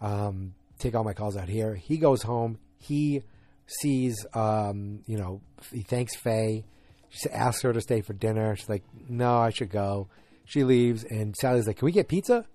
Um, 0.00 0.54
take 0.78 0.94
all 0.94 1.04
my 1.04 1.12
calls 1.12 1.36
out 1.36 1.48
here. 1.48 1.74
He 1.74 1.98
goes 1.98 2.22
home. 2.22 2.58
He 2.78 3.22
sees, 3.66 4.16
um, 4.34 5.00
you 5.06 5.18
know, 5.18 5.40
he 5.72 5.82
thanks 5.82 6.16
Faye 6.16 6.64
she 7.10 7.30
asks 7.30 7.62
her 7.62 7.72
to 7.72 7.80
stay 7.80 8.00
for 8.00 8.12
dinner. 8.12 8.56
She's 8.56 8.68
like, 8.68 8.84
no, 9.08 9.38
I 9.38 9.50
should 9.50 9.70
go. 9.70 10.08
She 10.44 10.64
leaves, 10.64 11.04
and 11.04 11.34
Sally's 11.36 11.66
like, 11.66 11.78
can 11.78 11.86
we 11.86 11.92
get 11.92 12.08
pizza? 12.08 12.46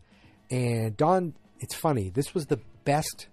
And 0.53 0.95
Don, 0.95 1.33
it's 1.60 1.74
funny. 1.74 2.12
This 2.12 2.36
was 2.36 2.45
the 2.45 2.60
best 2.83 3.25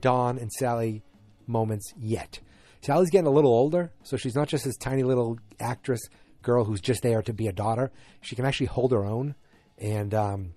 Don 0.00 0.38
and 0.38 0.50
Sally 0.50 1.02
moments 1.46 1.92
yet. 1.98 2.40
Sally's 2.80 3.10
getting 3.10 3.26
a 3.26 3.30
little 3.30 3.52
older, 3.52 3.92
so 4.04 4.16
she's 4.16 4.34
not 4.34 4.48
just 4.48 4.64
this 4.64 4.78
tiny 4.78 5.02
little 5.02 5.38
actress 5.60 6.00
girl 6.40 6.64
who's 6.64 6.80
just 6.80 7.02
there 7.02 7.20
to 7.20 7.34
be 7.34 7.46
a 7.46 7.52
daughter. 7.52 7.90
She 8.22 8.36
can 8.36 8.46
actually 8.46 8.68
hold 8.68 8.92
her 8.92 9.04
own. 9.04 9.34
And 9.76 10.14
um, 10.14 10.54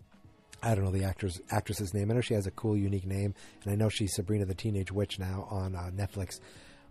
I 0.62 0.74
don't 0.74 0.86
know 0.86 0.92
the 0.92 1.04
actress 1.04 1.38
actress's 1.52 1.94
name. 1.94 2.10
I 2.10 2.14
know 2.14 2.22
she 2.22 2.34
has 2.34 2.48
a 2.48 2.52
cool, 2.52 2.78
unique 2.78 3.06
name, 3.06 3.36
and 3.66 3.74
I 3.74 3.76
know 3.76 3.90
she's 3.90 4.16
Sabrina 4.16 4.46
the 4.46 4.56
Teenage 4.56 4.90
Witch 4.90 5.20
now 5.20 5.50
on 5.52 5.76
uh, 5.76 5.92
Netflix. 5.94 6.40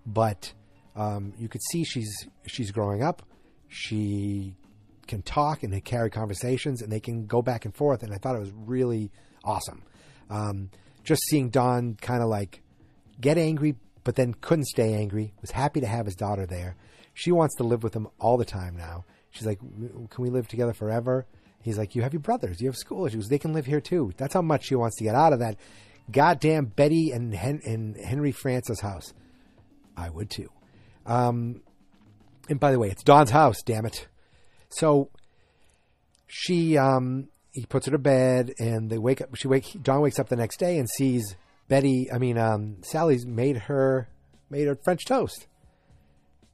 But 0.05 0.53
um, 0.97 1.33
you 1.39 1.49
could 1.49 1.63
see 1.71 1.83
she's 1.83 2.13
she's 2.47 2.71
growing 2.71 3.03
up. 3.03 3.23
She 3.69 4.55
can 5.07 5.23
talk 5.23 5.63
and 5.63 5.73
they 5.73 5.81
carry 5.81 6.11
conversations 6.11 6.83
and 6.83 6.91
they 6.91 7.01
can 7.01 7.27
go 7.27 7.43
back 7.43 7.65
and 7.65 7.75
forth. 7.75 8.03
And 8.03 8.13
I 8.13 8.19
thought 8.19 8.37
it 8.37 8.41
was 8.41 8.53
really 8.53 9.11
awesome. 9.45 9.83
Um, 10.31 10.71
just 11.05 11.23
seeing 11.29 11.51
Don 11.51 11.97
kind 12.01 12.23
of 12.23 12.29
like 12.29 12.63
get 13.21 13.39
angry, 13.39 13.77
but 14.05 14.17
then 14.17 14.35
couldn't 14.35 14.67
stay 14.67 14.95
angry, 14.95 15.35
was 15.41 15.51
happy 15.51 15.81
to 15.81 15.87
have 15.87 16.07
his 16.07 16.15
daughter 16.15 16.47
there. 16.47 16.77
She 17.15 17.33
wants 17.33 17.57
to 17.57 17.65
live 17.65 17.83
with 17.83 17.95
him 17.95 18.09
all 18.19 18.37
the 18.37 18.45
time 18.45 18.77
now. 18.77 19.05
She's 19.31 19.47
like, 19.47 19.59
Can 19.59 20.23
we 20.23 20.31
live 20.31 20.49
together 20.49 20.73
forever? 20.73 21.27
He's 21.63 21.79
like, 21.79 21.95
You 21.95 22.03
have 22.03 22.13
your 22.13 22.21
brothers, 22.21 22.61
you 22.61 22.69
have 22.69 22.77
school. 22.77 23.09
Goes, 23.09 23.29
They 23.29 23.39
can 23.39 23.53
live 23.53 23.67
here 23.67 23.81
too. 23.81 24.13
That's 24.17 24.35
how 24.35 24.43
much 24.43 24.67
she 24.67 24.75
wants 24.75 24.97
to 24.99 25.05
get 25.05 25.15
out 25.15 25.33
of 25.33 25.41
that 25.41 25.57
goddamn 26.11 26.67
Betty 26.67 27.11
and, 27.11 27.35
Hen- 27.35 27.63
and 27.65 27.97
Henry 27.97 28.33
Francis 28.33 28.81
house. 28.81 29.13
I 29.97 30.09
would 30.11 30.31
too. 30.31 30.51
Um, 31.07 31.63
and 32.49 32.59
by 32.59 32.73
the 32.73 32.79
way, 32.79 32.89
it's 32.89 33.03
Don's 33.03 33.31
house, 33.31 33.63
damn 33.63 33.87
it. 33.87 34.09
So 34.73 35.11
she 36.27 36.77
um, 36.79 37.29
he 37.53 37.67
puts 37.67 37.87
her 37.87 37.93
to 37.93 37.99
bed 37.99 38.55
and 38.59 38.91
they 38.91 38.99
wake 38.99 39.21
up 39.21 39.35
she 39.37 39.49
wake 39.49 39.67
Don 39.83 40.01
wakes 40.01 40.19
up 40.19 40.29
the 40.29 40.37
next 40.37 40.59
day 40.59 40.79
and 40.79 40.89
sees 40.89 41.37
Betty 41.69 42.11
I 42.13 42.19
mean 42.19 42.39
um, 42.39 42.79
Sally's 42.83 43.27
made 43.27 43.57
her 43.59 44.09
made 44.51 44.67
her 44.67 44.77
French 44.77 45.05
toast. 45.05 45.47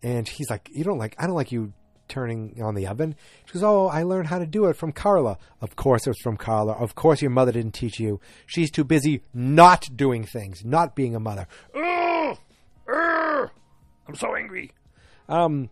And 0.03 0.29
he's 0.29 0.49
like, 0.51 0.69
You 0.73 0.85
don't 0.85 0.99
like 0.99 1.15
I 1.19 1.27
don't 1.27 1.37
like 1.37 1.53
you 1.53 1.73
turning 2.09 2.61
on 2.63 2.75
the 2.75 2.87
oven. 2.87 3.15
She 3.45 3.53
goes, 3.53 3.63
Oh, 3.63 3.89
I 3.89 4.03
learned 4.03 4.29
how 4.29 4.39
to 4.39 4.47
do 4.47 4.67
it 4.67 4.77
from 4.77 4.93
Carla. 4.93 5.39
Of 5.61 5.77
course 5.77 6.07
it 6.07 6.11
was 6.11 6.21
from 6.23 6.37
Carla. 6.37 6.73
Of 6.73 6.95
course 6.95 7.21
your 7.21 7.31
mother 7.31 7.53
didn't 7.53 7.75
teach 7.75 8.01
you. 8.01 8.21
She's 8.47 8.71
too 8.71 8.85
busy 8.85 9.23
not 9.35 9.85
doing 9.95 10.25
things, 10.25 10.65
not 10.65 10.97
being 10.97 11.15
a 11.15 11.21
mother. 11.21 11.47
Ugh! 11.75 12.39
Ugh! 12.93 13.51
I'm 14.07 14.15
so 14.15 14.35
angry. 14.35 14.73
Um 15.29 15.69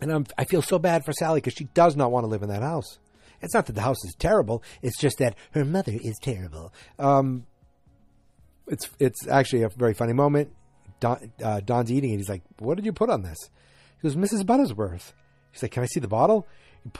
and 0.00 0.12
I'm, 0.12 0.26
I 0.36 0.44
feel 0.44 0.62
so 0.62 0.78
bad 0.78 1.04
for 1.04 1.12
Sally 1.12 1.40
because 1.40 1.54
she 1.54 1.64
does 1.74 1.96
not 1.96 2.10
want 2.10 2.24
to 2.24 2.28
live 2.28 2.42
in 2.42 2.48
that 2.48 2.62
house. 2.62 2.98
It's 3.40 3.54
not 3.54 3.66
that 3.66 3.74
the 3.74 3.82
house 3.82 4.04
is 4.04 4.14
terrible; 4.18 4.62
it's 4.82 4.98
just 4.98 5.18
that 5.18 5.36
her 5.52 5.64
mother 5.64 5.92
is 5.92 6.18
terrible. 6.20 6.72
Um, 6.98 7.46
it's 8.66 8.88
it's 8.98 9.26
actually 9.28 9.62
a 9.62 9.68
very 9.68 9.94
funny 9.94 10.12
moment. 10.12 10.52
Don, 11.00 11.32
uh, 11.42 11.60
Don's 11.60 11.92
eating 11.92 12.12
it. 12.12 12.16
He's 12.16 12.28
like, 12.28 12.42
"What 12.58 12.76
did 12.76 12.84
you 12.84 12.92
put 12.92 13.10
on 13.10 13.22
this?" 13.22 13.38
He 14.00 14.08
goes, 14.08 14.16
"Mrs. 14.16 14.44
Buttersworth." 14.44 15.12
He's 15.52 15.62
like, 15.62 15.72
"Can 15.72 15.82
I 15.82 15.86
see 15.86 16.00
the 16.00 16.08
bottle?" 16.08 16.46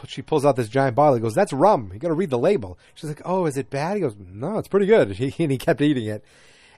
She 0.07 0.23
pulls 0.23 0.45
out 0.45 0.57
this 0.57 0.69
giant 0.69 0.97
bottle. 0.97 1.15
He 1.15 1.21
goes, 1.21 1.35
"That's 1.35 1.53
rum. 1.53 1.91
You 1.93 1.99
got 1.99 2.09
to 2.09 2.15
read 2.15 2.31
the 2.31 2.39
label." 2.39 2.79
She's 2.95 3.09
like, 3.09 3.23
"Oh, 3.25 3.47
is 3.47 3.57
it 3.57 3.71
bad?" 3.71 3.97
He 3.97 4.01
goes, 4.01 4.17
"No, 4.19 4.59
it's 4.59 4.69
pretty 4.69 4.87
good." 4.87 5.13
He, 5.17 5.35
and 5.43 5.51
he 5.51 5.59
kept 5.59 5.81
eating 5.81 6.07
it. 6.07 6.25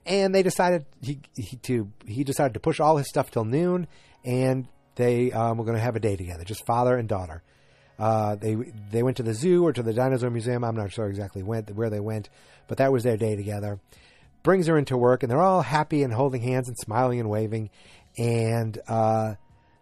And 0.06 0.34
they 0.34 0.42
decided 0.42 0.86
he, 1.02 1.20
he 1.36 1.56
to 1.58 1.90
he 2.06 2.24
decided 2.24 2.54
to 2.54 2.60
push 2.60 2.80
all 2.80 2.96
his 2.96 3.08
stuff 3.08 3.30
till 3.30 3.44
noon, 3.44 3.86
and 4.24 4.66
they 4.96 5.32
um, 5.32 5.58
were 5.58 5.64
going 5.64 5.76
to 5.76 5.82
have 5.82 5.96
a 5.96 6.00
day 6.00 6.16
together, 6.16 6.44
just 6.44 6.66
father 6.66 6.96
and 6.96 7.08
daughter. 7.08 7.42
Uh, 7.98 8.34
they 8.34 8.54
they 8.90 9.02
went 9.02 9.18
to 9.18 9.22
the 9.22 9.34
zoo 9.34 9.64
or 9.66 9.72
to 9.72 9.82
the 9.82 9.92
dinosaur 9.92 10.30
museum. 10.30 10.64
I'm 10.64 10.74
not 10.74 10.90
sure 10.90 11.08
exactly 11.08 11.42
when, 11.42 11.64
where 11.66 11.90
they 11.90 12.00
went, 12.00 12.30
but 12.66 12.78
that 12.78 12.92
was 12.92 13.02
their 13.02 13.18
day 13.18 13.36
together. 13.36 13.78
Brings 14.42 14.68
her 14.68 14.78
into 14.78 14.96
work, 14.96 15.22
and 15.22 15.30
they're 15.30 15.40
all 15.40 15.60
happy 15.60 16.02
and 16.02 16.12
holding 16.12 16.40
hands 16.40 16.68
and 16.68 16.78
smiling 16.78 17.20
and 17.20 17.28
waving. 17.28 17.68
And 18.16 18.78
uh, 18.88 19.34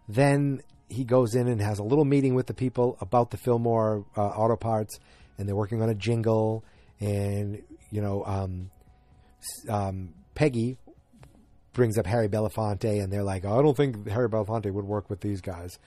then 0.09 0.61
he 0.89 1.05
goes 1.05 1.33
in 1.33 1.47
and 1.47 1.61
has 1.61 1.79
a 1.79 1.83
little 1.83 2.03
meeting 2.03 2.35
with 2.35 2.47
the 2.47 2.53
people 2.53 2.97
about 2.99 3.31
the 3.31 3.37
Fillmore 3.37 4.05
uh, 4.17 4.21
auto 4.21 4.57
parts, 4.57 4.99
and 5.37 5.47
they're 5.47 5.55
working 5.55 5.81
on 5.81 5.89
a 5.89 5.95
jingle. 5.95 6.65
And 6.99 7.63
you 7.89 8.01
know, 8.01 8.25
um, 8.25 8.69
um, 9.69 10.13
Peggy 10.35 10.77
brings 11.73 11.97
up 11.97 12.05
Harry 12.05 12.27
Belafonte, 12.27 13.01
and 13.01 13.11
they're 13.11 13.23
like, 13.23 13.45
oh, 13.45 13.59
I 13.59 13.61
don't 13.61 13.77
think 13.77 14.07
Harry 14.07 14.29
Belafonte 14.29 14.71
would 14.71 14.85
work 14.85 15.09
with 15.09 15.21
these 15.21 15.41
guys. 15.41 15.79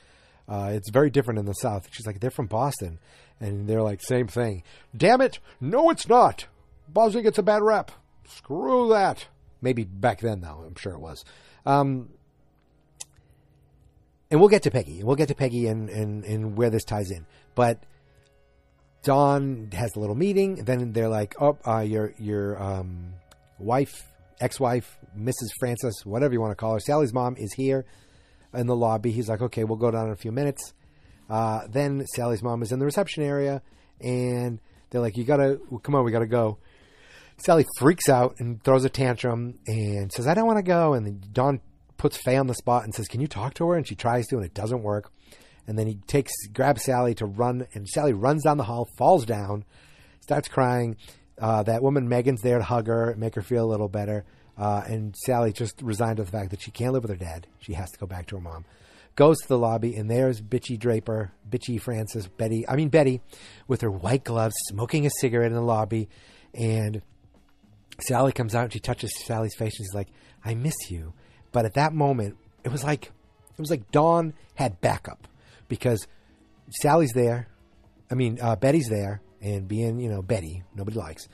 Uh, 0.49 0.71
it's 0.73 0.91
very 0.91 1.11
different 1.11 1.39
in 1.39 1.47
the 1.47 1.55
South. 1.55 1.89
She's 1.91 2.07
like, 2.07 2.21
they're 2.21 2.31
from 2.31 2.47
Boston. 2.47 2.99
And 3.41 3.69
they're 3.69 3.83
like, 3.83 4.01
same 4.03 4.27
thing. 4.27 4.63
Damn 4.97 5.21
it. 5.21 5.39
No, 5.61 5.91
it's 5.91 6.09
not. 6.09 6.47
Boston 6.89 7.23
gets 7.23 7.39
a 7.39 7.43
bad 7.43 7.63
rep. 7.63 7.91
Screw 8.29 8.89
that. 8.91 9.27
Maybe 9.61 9.85
back 9.85 10.21
then, 10.21 10.41
though. 10.41 10.65
I'm 10.67 10.75
sure 10.77 10.93
it 10.93 11.01
was. 11.01 11.25
Um, 11.65 12.11
and 14.31 14.41
we'll 14.41 14.49
get 14.49 14.63
to 14.65 14.71
Peggy. 14.71 15.03
We'll 15.03 15.17
get 15.17 15.29
to 15.29 15.35
Peggy 15.35 15.67
and, 15.67 15.89
and, 15.89 16.25
and 16.25 16.57
where 16.57 16.71
this 16.71 16.85
ties 16.85 17.11
in. 17.11 17.27
But 17.55 17.83
Don 19.03 19.71
has 19.73 19.95
a 19.97 20.01
little 20.01 20.15
meeting. 20.15 20.65
Then 20.65 20.93
they're 20.93 21.09
like, 21.09 21.35
oh, 21.41 21.59
uh, 21.67 21.81
your, 21.81 22.15
your 22.19 22.63
um, 22.63 23.15
wife, 23.59 24.12
ex 24.41 24.59
wife, 24.61 24.99
Mrs. 25.17 25.51
Francis, 25.59 25.95
whatever 26.05 26.35
you 26.35 26.41
want 26.41 26.53
to 26.53 26.57
call 26.57 26.75
her, 26.75 26.81
Sally's 26.81 27.13
mom 27.13 27.37
is 27.37 27.53
here 27.55 27.85
in 28.55 28.67
the 28.67 28.77
lobby. 28.77 29.13
He's 29.13 29.29
like, 29.29 29.43
okay, 29.43 29.65
we'll 29.65 29.79
go 29.79 29.91
down 29.91 30.07
in 30.07 30.13
a 30.13 30.17
few 30.17 30.33
minutes. 30.33 30.75
Uh, 31.31 31.67
then 31.69 32.05
Sally's 32.15 32.43
mom 32.43 32.63
is 32.63 32.73
in 32.73 32.79
the 32.79 32.85
reception 32.85 33.23
area, 33.23 33.63
and 34.01 34.61
they're 34.91 35.01
like, 35.01 35.17
you 35.17 35.25
gotta 35.25 35.61
come 35.83 35.95
on, 35.95 36.05
we 36.05 36.13
gotta 36.13 36.27
go. 36.27 36.59
Sally 37.39 37.67
freaks 37.79 38.09
out 38.09 38.37
and 38.39 38.63
throws 38.63 38.85
a 38.85 38.89
tantrum 38.89 39.59
and 39.67 40.13
says, 40.13 40.27
I 40.27 40.35
don't 40.35 40.47
want 40.47 40.59
to 40.59 40.63
go. 40.63 40.95
And 40.95 41.07
then 41.07 41.23
Don 41.33 41.61
puts 41.97 42.17
Faye 42.17 42.37
on 42.37 42.47
the 42.47 42.55
spot 42.55 42.85
and 42.85 42.95
says, 42.95 43.09
Can 43.09 43.21
you 43.21 43.27
talk 43.27 43.55
to 43.55 43.69
her? 43.69 43.77
And 43.77 43.87
she 43.87 43.95
tries 43.95 44.27
to, 44.29 44.37
and 44.37 44.45
it 44.45 44.55
doesn't 44.55 44.83
work. 44.83 45.11
And 45.67 45.79
then 45.79 45.87
he 45.87 45.95
takes, 46.07 46.33
grabs 46.53 46.85
Sally 46.85 47.15
to 47.17 47.27
run, 47.27 47.67
and 47.75 47.89
Sally 47.89 48.13
runs 48.13 48.45
down 48.45 48.59
the 48.59 48.65
hall, 48.65 48.89
falls 48.99 49.25
down, 49.25 49.65
starts 50.21 50.49
crying. 50.49 50.97
Uh, 51.43 51.65
that 51.65 51.83
woman 51.83 52.09
Megan's 52.09 52.41
there 52.41 52.59
to 52.59 52.65
hug 52.65 52.87
her, 52.87 53.17
make 53.19 53.35
her 53.35 53.43
feel 53.43 53.65
a 53.65 53.67
little 53.67 53.89
better. 53.89 54.25
Uh, 54.57 54.83
and 54.87 55.13
Sally 55.27 55.53
just 55.53 55.83
resigned 55.83 56.19
to 56.19 56.23
the 56.23 56.31
fact 56.31 56.53
that 56.53 56.63
she 56.63 56.71
can't 56.71 56.93
live 56.93 57.03
with 57.03 57.11
her 57.11 57.17
dad. 57.17 57.49
She 57.59 57.73
has 57.73 57.91
to 57.91 57.99
go 57.99 58.07
back 58.07 58.27
to 58.29 58.37
her 58.37 58.41
mom. 58.41 58.65
Goes 59.17 59.41
to 59.41 59.49
the 59.49 59.59
lobby, 59.59 59.97
and 59.97 60.09
there's 60.09 60.41
bitchy 60.41 60.79
Draper, 60.79 61.33
bitchy 61.51 61.81
Francis, 61.81 62.29
Betty, 62.29 62.65
I 62.69 62.77
mean 62.77 62.89
Betty, 62.91 63.21
with 63.67 63.81
her 63.81 63.91
white 63.91 64.23
gloves, 64.23 64.55
smoking 64.69 65.05
a 65.05 65.11
cigarette 65.21 65.51
in 65.51 65.57
the 65.57 65.63
lobby. 65.63 66.09
And 66.55 67.03
Sally 67.99 68.33
comes 68.33 68.55
out 68.55 68.65
and 68.65 68.73
she 68.73 68.79
touches 68.79 69.13
Sally's 69.25 69.57
face, 69.57 69.79
and 69.79 69.87
she's 69.87 69.95
like, 69.95 70.09
I 70.45 70.55
miss 70.55 70.91
you. 70.91 71.13
But 71.51 71.65
at 71.65 71.75
that 71.75 71.93
moment, 71.93 72.37
it 72.63 72.71
was 72.71 72.85
like, 72.85 73.07
it 73.07 73.59
was 73.59 73.71
like 73.71 73.91
Don 73.91 74.33
had 74.55 74.81
backup 74.81 75.27
because 75.69 76.07
Sally's 76.81 77.13
there. 77.13 77.49
I 78.11 78.15
mean, 78.15 78.39
uh, 78.41 78.55
Betty's 78.57 78.89
there, 78.89 79.21
and 79.43 79.67
being, 79.67 79.99
you 79.99 80.09
know, 80.09 80.23
Betty, 80.23 80.63
nobody 80.75 80.97
likes. 80.97 81.29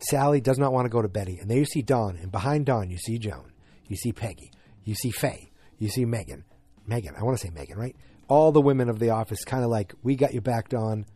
Sally 0.00 0.40
does 0.40 0.58
not 0.58 0.72
want 0.72 0.86
to 0.86 0.90
go 0.90 1.00
to 1.00 1.08
Betty. 1.08 1.38
And 1.38 1.48
there 1.48 1.58
you 1.58 1.64
see 1.64 1.82
Don. 1.82 2.16
And 2.16 2.30
behind 2.30 2.66
Don, 2.66 2.90
you 2.90 2.98
see 2.98 3.18
Joan. 3.18 3.52
You 3.88 3.96
see 3.96 4.12
Peggy. 4.12 4.50
You 4.82 4.94
see 4.94 5.10
Faye. 5.10 5.50
You 5.78 5.88
see 5.88 6.04
Megan. 6.04 6.44
Megan. 6.86 7.14
I 7.18 7.22
want 7.22 7.38
to 7.38 7.46
say 7.46 7.52
Megan, 7.54 7.78
right? 7.78 7.96
All 8.28 8.52
the 8.52 8.60
women 8.60 8.88
of 8.88 8.98
the 8.98 9.10
office 9.10 9.44
kind 9.44 9.64
of 9.64 9.70
like, 9.70 9.94
we 10.02 10.16
got 10.16 10.32
your 10.32 10.42
back, 10.42 10.68
Don. 10.68 11.06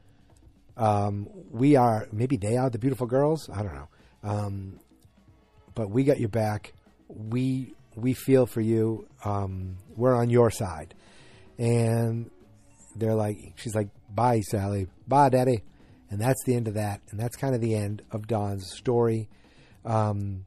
Um, 0.76 1.28
we 1.50 1.76
are, 1.76 2.06
maybe 2.12 2.36
they 2.36 2.56
are 2.56 2.70
the 2.70 2.78
beautiful 2.78 3.06
girls. 3.06 3.50
I 3.52 3.62
don't 3.62 3.74
know. 3.74 3.88
Um, 4.22 4.80
but 5.74 5.90
we 5.90 6.04
got 6.04 6.20
your 6.20 6.28
back. 6.28 6.72
We, 7.08 7.74
we 7.96 8.14
feel 8.14 8.46
for 8.46 8.60
you. 8.60 9.08
Um, 9.24 9.78
we're 9.96 10.14
on 10.14 10.30
your 10.30 10.50
side. 10.50 10.94
And 11.58 12.30
they're 12.94 13.14
like, 13.14 13.54
she's 13.56 13.74
like, 13.74 13.88
bye, 14.08 14.40
Sally. 14.40 14.86
Bye, 15.06 15.30
Daddy. 15.30 15.62
And 16.10 16.20
that's 16.20 16.42
the 16.44 16.54
end 16.54 16.68
of 16.68 16.74
that. 16.74 17.00
And 17.10 17.20
that's 17.20 17.36
kind 17.36 17.54
of 17.54 17.60
the 17.60 17.74
end 17.74 18.02
of 18.10 18.26
Don's 18.26 18.70
story. 18.72 19.28
Um, 19.84 20.46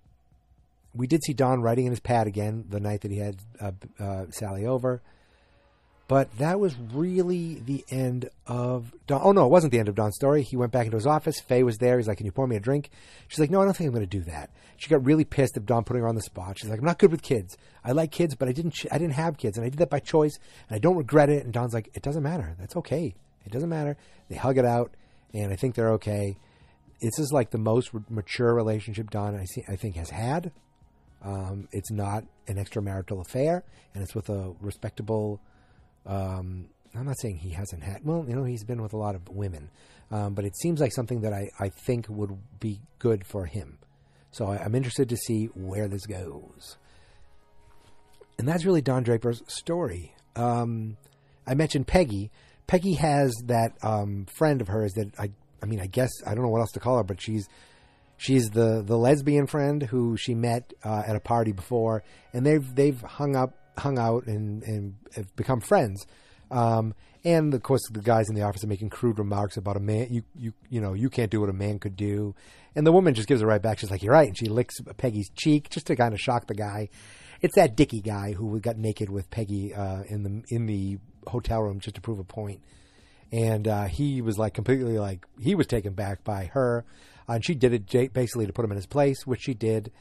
we 0.94 1.08
did 1.08 1.24
see 1.24 1.34
Don 1.34 1.62
writing 1.62 1.86
in 1.86 1.92
his 1.92 2.00
pad 2.00 2.28
again 2.28 2.66
the 2.70 2.80
night 2.80 3.02
that 3.02 3.12
he 3.12 3.18
had 3.18 3.38
uh, 3.60 3.72
uh, 4.00 4.26
Sally 4.32 4.66
over. 4.66 5.02
But 6.08 6.30
that 6.40 6.60
was 6.60 6.76
really 6.94 7.62
the 7.66 7.86
end 7.90 8.30
of 8.46 8.94
Don. 9.08 9.22
Oh, 9.24 9.32
no, 9.32 9.46
it 9.46 9.50
wasn't 9.50 9.72
the 9.72 9.80
end 9.80 9.88
of 9.88 9.96
Don's 9.96 10.16
story. 10.16 10.44
He 10.44 10.58
went 10.58 10.74
back 10.74 10.84
into 10.84 10.98
his 10.98 11.08
office. 11.08 11.40
Faye 11.40 11.64
was 11.64 11.78
there. 11.78 11.98
He's 11.98 12.08
like, 12.10 12.18
Can 12.18 12.26
you 12.26 12.34
pour 12.34 12.48
me 12.48 12.58
a 12.58 12.60
drink? 12.60 12.90
She's 13.30 13.40
like, 13.40 13.50
No, 13.50 13.62
I 13.62 13.64
don't 13.64 13.78
think 13.78 13.88
I'm 13.88 13.94
going 13.94 14.06
to 14.06 14.18
do 14.18 14.24
that. 14.26 14.50
She 14.76 14.90
got 14.90 15.06
really 15.06 15.24
pissed 15.24 15.56
at 15.56 15.66
Don 15.66 15.86
putting 15.86 16.02
her 16.02 16.10
on 16.10 16.16
the 16.16 16.22
spot. 16.22 16.60
She's 16.60 16.70
like, 16.70 16.80
I'm 16.80 16.86
not 16.86 17.00
good 17.00 17.12
with 17.12 17.22
kids. 17.22 17.56
I 17.86 17.94
like 17.94 18.12
kids, 18.12 18.36
but 18.36 18.50
I 18.50 18.52
didn't, 18.52 18.76
I 18.92 18.98
didn't 18.98 19.14
have 19.14 19.38
kids. 19.38 19.58
And 19.58 19.66
I 19.66 19.70
did 19.70 19.80
that 19.80 19.90
by 19.90 20.00
choice. 20.00 20.38
And 20.68 20.76
I 20.76 20.80
don't 20.80 20.98
regret 20.98 21.30
it. 21.30 21.46
And 21.46 21.54
Don's 21.54 21.74
like, 21.74 21.90
It 21.94 22.04
doesn't 22.04 22.24
matter. 22.24 22.58
That's 22.60 22.76
okay. 22.76 23.16
It 23.46 23.54
doesn't 23.54 23.70
matter. 23.70 23.96
They 24.28 24.36
hug 24.36 24.58
it 24.58 24.66
out 24.66 24.92
and 25.34 25.52
I 25.52 25.56
think 25.56 25.76
they're 25.76 25.94
okay. 25.94 26.38
This 27.02 27.18
is 27.18 27.32
like 27.32 27.52
the 27.52 27.58
most 27.58 27.92
mature 28.10 28.54
relationship 28.54 29.10
Don 29.10 29.36
I, 29.36 29.46
see, 29.46 29.64
I 29.68 29.76
think 29.76 29.96
has 29.96 30.10
had. 30.10 30.52
Um, 31.24 31.68
it's 31.72 31.92
not 31.92 32.24
an 32.48 32.56
extramarital 32.56 33.22
affair, 33.22 33.64
and 33.94 34.04
it's 34.04 34.16
with 34.16 34.30
a 34.30 34.54
respectable. 34.60 35.40
Um, 36.06 36.70
I'm 36.96 37.06
not 37.06 37.20
saying 37.20 37.38
he 37.38 37.52
hasn't 37.52 37.84
had. 37.84 38.04
Well, 38.04 38.26
you 38.28 38.36
know, 38.36 38.44
he's 38.44 38.64
been 38.64 38.82
with 38.82 38.94
a 38.94 38.98
lot 38.98 39.16
of 39.16 39.30
women, 39.30 39.70
um, 40.12 40.34
but 40.34 40.46
it 40.46 40.56
seems 40.58 40.80
like 40.80 40.92
something 40.94 41.22
that 41.22 41.34
I, 41.34 41.50
I 41.60 41.70
think 41.70 42.08
would 42.10 42.38
be 42.60 42.82
good 43.00 43.26
for 43.26 43.46
him. 43.46 43.78
So 44.32 44.48
I, 44.48 44.58
I'm 44.58 44.76
interested 44.76 45.10
to 45.10 45.18
see 45.18 45.46
where 45.48 45.88
this 45.88 46.06
goes. 46.06 46.78
And 48.38 48.48
that's 48.48 48.66
really 48.66 48.82
Don 48.82 49.04
Draper's 49.04 49.44
story. 49.48 50.16
Um, 50.36 50.98
I 51.46 51.54
mentioned 51.54 51.88
Peggy. 51.88 52.32
Peggy 52.72 52.94
has 52.94 53.34
that 53.48 53.74
um, 53.84 54.26
friend 54.34 54.62
of 54.62 54.70
hers 54.70 54.94
that 54.94 55.12
I 55.20 55.32
I 55.62 55.66
mean 55.66 55.82
I 55.82 55.88
guess 55.88 56.10
I 56.26 56.34
don't 56.34 56.46
know 56.46 56.50
what 56.50 56.62
else 56.62 56.72
to 56.72 56.80
call 56.80 56.96
her, 56.96 57.04
but 57.04 57.20
she's 57.20 57.50
she's 58.16 58.50
the 58.50 58.82
the 58.82 58.98
lesbian 58.98 59.46
friend 59.46 59.84
who 59.84 60.16
she 60.16 60.34
met 60.34 60.72
uh, 60.86 61.04
at 61.06 61.18
a 61.18 61.20
party 61.20 61.52
before, 61.52 62.02
and 62.32 62.46
they've 62.46 62.64
they've 62.74 63.02
hung 63.02 63.36
up 63.36 63.58
hung 63.78 64.00
out 64.00 64.26
and 64.28 64.64
and 64.64 64.96
have 65.18 65.36
become 65.36 65.60
friends. 65.60 66.06
Um, 66.50 66.94
and 67.26 67.54
of 67.54 67.62
course, 67.62 67.82
the 67.92 68.00
guys 68.00 68.30
in 68.30 68.36
the 68.36 68.44
office 68.44 68.64
are 68.64 68.68
making 68.68 68.90
crude 68.90 69.20
remarks 69.20 69.58
about 69.58 69.76
a 69.76 69.82
man. 69.82 70.08
You, 70.10 70.24
you, 70.34 70.54
you 70.70 70.80
know, 70.80 70.94
you 70.94 71.10
can't 71.10 71.30
do 71.30 71.42
what 71.42 71.50
a 71.50 71.54
man 71.54 71.78
could 71.78 71.98
do. 71.98 72.36
And 72.74 72.88
the 72.88 72.94
woman 72.94 73.16
just 73.16 73.28
gives 73.28 73.42
it 73.42 73.46
right 73.46 73.62
back. 73.62 73.80
She's 73.80 73.92
like, 73.92 74.02
"You're 74.02 74.14
right," 74.14 74.30
and 74.30 74.38
she 74.38 74.46
licks 74.46 74.80
Peggy's 74.96 75.30
cheek 75.36 75.70
just 75.70 75.88
to 75.88 75.98
kind 75.98 76.14
of 76.14 76.22
shock 76.22 76.48
the 76.48 76.56
guy. 76.56 76.88
It's 77.42 77.56
that 77.56 77.76
Dicky 77.76 78.00
guy 78.00 78.32
who 78.32 78.58
got 78.62 78.78
naked 78.78 79.10
with 79.10 79.30
Peggy 79.30 79.74
uh, 79.74 80.04
in 80.08 80.24
the 80.24 80.44
in 80.56 80.68
the 80.68 81.00
hotel 81.28 81.62
room 81.62 81.80
just 81.80 81.96
to 81.96 82.02
prove 82.02 82.20
a 82.20 82.24
point. 82.24 82.62
And 83.32 83.68
uh, 83.68 83.86
he 83.86 84.22
was 84.22 84.38
like 84.38 84.54
completely 84.54 85.00
like 85.00 85.26
he 85.40 85.56
was 85.56 85.68
taken 85.68 85.94
back 85.94 86.24
by 86.24 86.46
her, 86.54 86.86
uh, 87.30 87.34
and 87.34 87.46
she 87.46 87.56
did 87.56 87.74
it 87.74 88.14
basically 88.14 88.46
to 88.46 88.54
put 88.54 88.66
him 88.66 88.72
in 88.72 88.76
his 88.76 88.86
place, 88.88 89.26
which 89.26 89.42
she 89.42 89.54
did. 89.54 89.92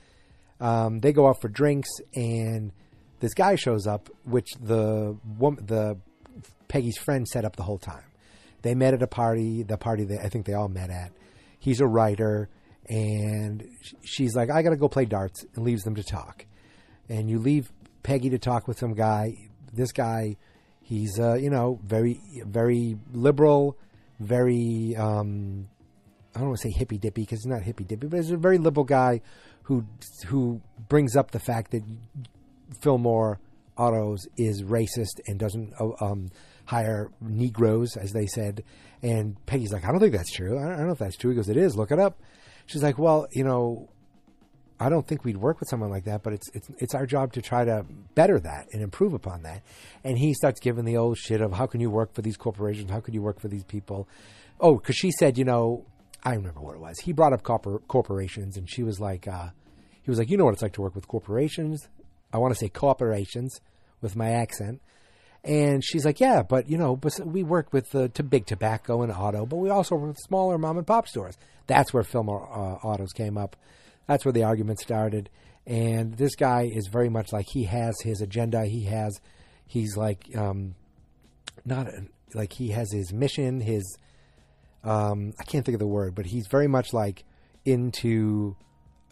Um, 0.60 1.00
they 1.00 1.12
go 1.12 1.28
out 1.28 1.40
for 1.40 1.48
drinks, 1.48 1.88
and 2.14 2.72
this 3.20 3.34
guy 3.34 3.54
shows 3.54 3.86
up, 3.86 4.10
which 4.24 4.48
the 4.60 5.16
woman, 5.38 5.64
the 5.64 5.98
Peggy's 6.68 6.98
friend 6.98 7.26
set 7.26 7.44
up 7.44 7.56
the 7.56 7.62
whole 7.62 7.78
time. 7.78 8.04
They 8.62 8.74
met 8.74 8.94
at 8.94 9.02
a 9.02 9.06
party, 9.06 9.62
the 9.62 9.78
party 9.78 10.04
that 10.04 10.24
I 10.24 10.28
think 10.28 10.46
they 10.46 10.54
all 10.54 10.68
met 10.68 10.90
at. 10.90 11.12
He's 11.58 11.80
a 11.80 11.86
writer, 11.86 12.48
and 12.88 13.66
she's 14.02 14.34
like, 14.34 14.50
I 14.50 14.62
got 14.62 14.70
to 14.70 14.76
go 14.76 14.88
play 14.88 15.04
darts, 15.04 15.44
and 15.54 15.64
leaves 15.64 15.82
them 15.82 15.94
to 15.94 16.02
talk. 16.02 16.44
And 17.08 17.30
you 17.30 17.38
leave 17.38 17.72
Peggy 18.02 18.30
to 18.30 18.38
talk 18.38 18.68
with 18.68 18.78
some 18.78 18.94
guy. 18.94 19.48
This 19.72 19.92
guy, 19.92 20.36
he's, 20.90 21.20
uh, 21.20 21.34
you 21.34 21.48
know, 21.50 21.78
very, 21.84 22.20
very 22.44 22.98
liberal, 23.12 23.78
very, 24.18 24.96
um, 24.98 25.68
I 26.34 26.40
don't 26.40 26.48
want 26.48 26.60
to 26.60 26.68
say 26.68 26.74
hippy 26.76 26.98
dippy 26.98 27.22
because 27.22 27.44
he's 27.44 27.50
not 27.50 27.62
hippy 27.62 27.84
dippy, 27.84 28.08
but 28.08 28.16
he's 28.16 28.32
a 28.32 28.36
very 28.36 28.58
liberal 28.58 28.84
guy 28.84 29.20
who 29.62 29.84
who 30.26 30.60
brings 30.88 31.14
up 31.14 31.30
the 31.30 31.38
fact 31.38 31.70
that 31.70 31.82
Fillmore 32.82 33.38
Autos 33.76 34.26
is 34.36 34.64
racist 34.64 35.20
and 35.28 35.38
doesn't 35.38 35.72
uh, 35.80 36.04
um, 36.04 36.30
hire 36.64 37.10
Negroes, 37.20 37.96
as 37.96 38.10
they 38.12 38.26
said. 38.26 38.64
And 39.00 39.34
Peggy's 39.46 39.72
like, 39.72 39.84
I 39.84 39.92
don't 39.92 40.00
think 40.00 40.12
that's 40.12 40.32
true. 40.32 40.58
I 40.58 40.76
don't 40.76 40.86
know 40.86 40.92
if 40.92 40.98
that's 40.98 41.16
true. 41.16 41.30
He 41.30 41.36
goes, 41.36 41.48
It 41.48 41.56
is. 41.56 41.76
Look 41.76 41.92
it 41.92 42.00
up. 42.00 42.20
She's 42.66 42.82
like, 42.82 42.98
Well, 42.98 43.28
you 43.30 43.44
know, 43.44 43.88
I 44.82 44.88
don't 44.88 45.06
think 45.06 45.24
we'd 45.24 45.36
work 45.36 45.60
with 45.60 45.68
someone 45.68 45.90
like 45.90 46.04
that, 46.04 46.22
but 46.22 46.32
it's 46.32 46.48
it's 46.54 46.68
it's 46.78 46.94
our 46.94 47.04
job 47.04 47.34
to 47.34 47.42
try 47.42 47.66
to 47.66 47.84
better 48.14 48.40
that 48.40 48.68
and 48.72 48.82
improve 48.82 49.12
upon 49.12 49.42
that. 49.42 49.62
And 50.02 50.16
he 50.16 50.32
starts 50.32 50.58
giving 50.58 50.86
the 50.86 50.96
old 50.96 51.18
shit 51.18 51.42
of 51.42 51.52
how 51.52 51.66
can 51.66 51.80
you 51.80 51.90
work 51.90 52.14
for 52.14 52.22
these 52.22 52.38
corporations? 52.38 52.90
How 52.90 53.00
can 53.00 53.12
you 53.12 53.20
work 53.20 53.40
for 53.40 53.48
these 53.48 53.64
people? 53.64 54.08
Oh, 54.58 54.76
because 54.76 54.96
she 54.96 55.10
said, 55.10 55.36
you 55.36 55.44
know, 55.44 55.84
I 56.24 56.34
remember 56.34 56.60
what 56.60 56.76
it 56.76 56.80
was. 56.80 56.98
He 56.98 57.12
brought 57.12 57.34
up 57.34 57.42
corpor- 57.42 57.86
corporations, 57.88 58.56
and 58.56 58.68
she 58.68 58.82
was 58.82 58.98
like, 58.98 59.28
uh, 59.28 59.50
he 60.02 60.10
was 60.10 60.18
like, 60.18 60.30
you 60.30 60.38
know 60.38 60.46
what 60.46 60.54
it's 60.54 60.62
like 60.62 60.72
to 60.74 60.82
work 60.82 60.94
with 60.94 61.06
corporations. 61.06 61.86
I 62.32 62.38
want 62.38 62.54
to 62.54 62.58
say 62.58 62.70
corporations 62.70 63.60
with 64.00 64.16
my 64.16 64.30
accent. 64.30 64.80
And 65.44 65.82
she's 65.84 66.04
like, 66.04 66.20
yeah, 66.20 66.42
but 66.42 66.70
you 66.70 66.78
know, 66.78 66.98
we 67.24 67.42
work 67.42 67.72
with 67.72 67.90
the 67.90 68.08
to 68.10 68.22
big 68.22 68.46
tobacco 68.46 69.02
and 69.02 69.12
auto, 69.12 69.44
but 69.44 69.56
we 69.56 69.68
also 69.68 69.96
work 69.96 70.08
with 70.08 70.18
smaller 70.18 70.56
mom 70.56 70.78
and 70.78 70.86
pop 70.86 71.06
stores. 71.06 71.36
That's 71.66 71.92
where 71.92 72.02
Fillmore 72.02 72.48
uh, 72.50 72.86
Autos 72.86 73.12
came 73.12 73.36
up. 73.36 73.56
That's 74.10 74.24
where 74.24 74.32
the 74.32 74.42
argument 74.42 74.80
started. 74.80 75.30
And 75.68 76.16
this 76.16 76.34
guy 76.34 76.62
is 76.62 76.88
very 76.88 77.08
much 77.08 77.32
like 77.32 77.46
he 77.48 77.62
has 77.66 77.94
his 78.02 78.20
agenda. 78.20 78.66
He 78.66 78.82
has, 78.86 79.20
he's 79.68 79.96
like, 79.96 80.36
um, 80.36 80.74
not 81.64 81.86
like 82.34 82.52
he 82.52 82.70
has 82.70 82.90
his 82.92 83.12
mission, 83.12 83.60
his, 83.60 83.84
um, 84.82 85.32
I 85.38 85.44
can't 85.44 85.64
think 85.64 85.76
of 85.76 85.78
the 85.78 85.86
word, 85.86 86.16
but 86.16 86.26
he's 86.26 86.48
very 86.48 86.66
much 86.66 86.92
like 86.92 87.22
into 87.64 88.56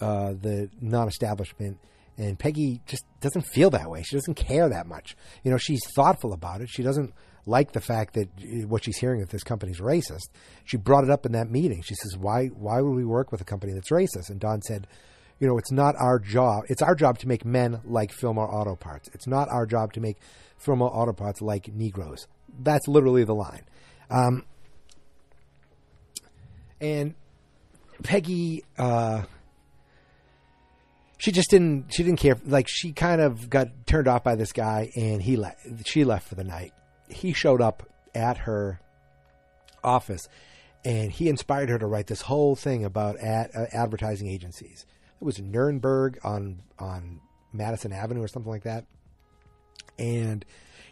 uh, 0.01 0.33
the 0.33 0.69
non-establishment 0.81 1.79
and 2.17 2.37
Peggy 2.37 2.81
just 2.85 3.05
doesn't 3.21 3.47
feel 3.47 3.71
that 3.71 3.89
way. 3.89 4.03
She 4.03 4.17
doesn't 4.17 4.35
care 4.35 4.69
that 4.69 4.89
much. 4.89 5.17
You 5.45 5.53
know, 5.53 5.59
she's 5.59 5.81
thoughtful 5.95 6.33
about 6.33 6.61
it. 6.61 6.69
She 6.69 6.83
doesn't 6.83 7.15
like 7.49 7.73
the 7.73 7.81
fact 7.81 8.15
that 8.15 8.29
uh, 8.29 8.67
what 8.67 8.85
she's 8.85 8.99
hearing 8.99 9.21
that 9.21 9.31
this 9.31 9.43
company's 9.43 9.81
racist. 9.81 10.29
She 10.65 10.77
brought 10.77 11.05
it 11.05 11.11
up 11.11 11.27
in 11.27 11.33
that 11.33 11.51
meeting. 11.51 11.83
She 11.83 11.95
says, 11.95 12.17
"Why 12.17 12.47
why 12.49 12.81
would 12.81 12.95
we 12.95 13.05
work 13.05 13.33
with 13.33 13.41
a 13.41 13.45
company 13.45 13.73
that's 13.73 13.91
racist?" 13.91 14.31
And 14.31 14.39
Don 14.39 14.63
said, 14.63 14.87
"You 15.39 15.49
know, 15.49 15.59
it's 15.59 15.73
not 15.73 15.95
our 15.99 16.19
job. 16.19 16.65
It's 16.69 16.83
our 16.83 16.95
job 16.95 17.19
to 17.21 17.29
make 17.29 17.45
men 17.45 17.81
like 17.85 18.13
Fillmore 18.13 18.55
Auto 18.55 18.77
Parts. 18.77 19.09
It's 19.13 19.27
not 19.27 19.49
our 19.49 19.67
job 19.67 19.93
to 19.95 20.01
make 20.01 20.19
Fillmore 20.59 20.95
Auto 20.95 21.13
Parts 21.13 21.41
like 21.41 21.69
Negroes." 21.69 22.27
That's 22.61 22.87
literally 22.89 23.25
the 23.25 23.35
line. 23.35 23.65
Um, 24.11 24.45
and 26.81 27.15
Peggy 28.03 28.65
uh, 28.79 29.23
she 31.19 31.33
just 31.33 31.51
didn't 31.51 31.93
she 31.93 32.03
didn't 32.03 32.21
care 32.21 32.37
like 32.47 32.67
she 32.69 32.93
kind 32.93 33.21
of 33.21 33.51
got 33.51 33.69
turned 33.87 34.09
off 34.09 34.25
by 34.25 34.37
this 34.37 34.53
guy 34.53 34.91
and 34.97 35.21
he 35.21 35.37
left 35.37 35.59
she 35.87 36.05
left 36.05 36.29
for 36.29 36.37
the 36.37 36.45
night 36.45 36.73
he 37.11 37.33
showed 37.33 37.61
up 37.61 37.89
at 38.15 38.39
her 38.39 38.81
office 39.83 40.29
and 40.85 41.11
he 41.11 41.29
inspired 41.29 41.69
her 41.69 41.79
to 41.79 41.87
write 41.87 42.07
this 42.07 42.23
whole 42.23 42.57
thing 42.57 42.85
about 42.85 43.19
ad, 43.19 43.51
uh, 43.55 43.67
advertising 43.73 44.29
agencies 44.29 44.87
it 45.21 45.25
was 45.25 45.39
in 45.39 45.51
nuremberg 45.51 46.19
on 46.25 46.61
on 46.79 47.21
madison 47.53 47.93
avenue 47.93 48.23
or 48.23 48.29
something 48.29 48.51
like 48.51 48.65
that 48.65 48.85
and 49.99 50.45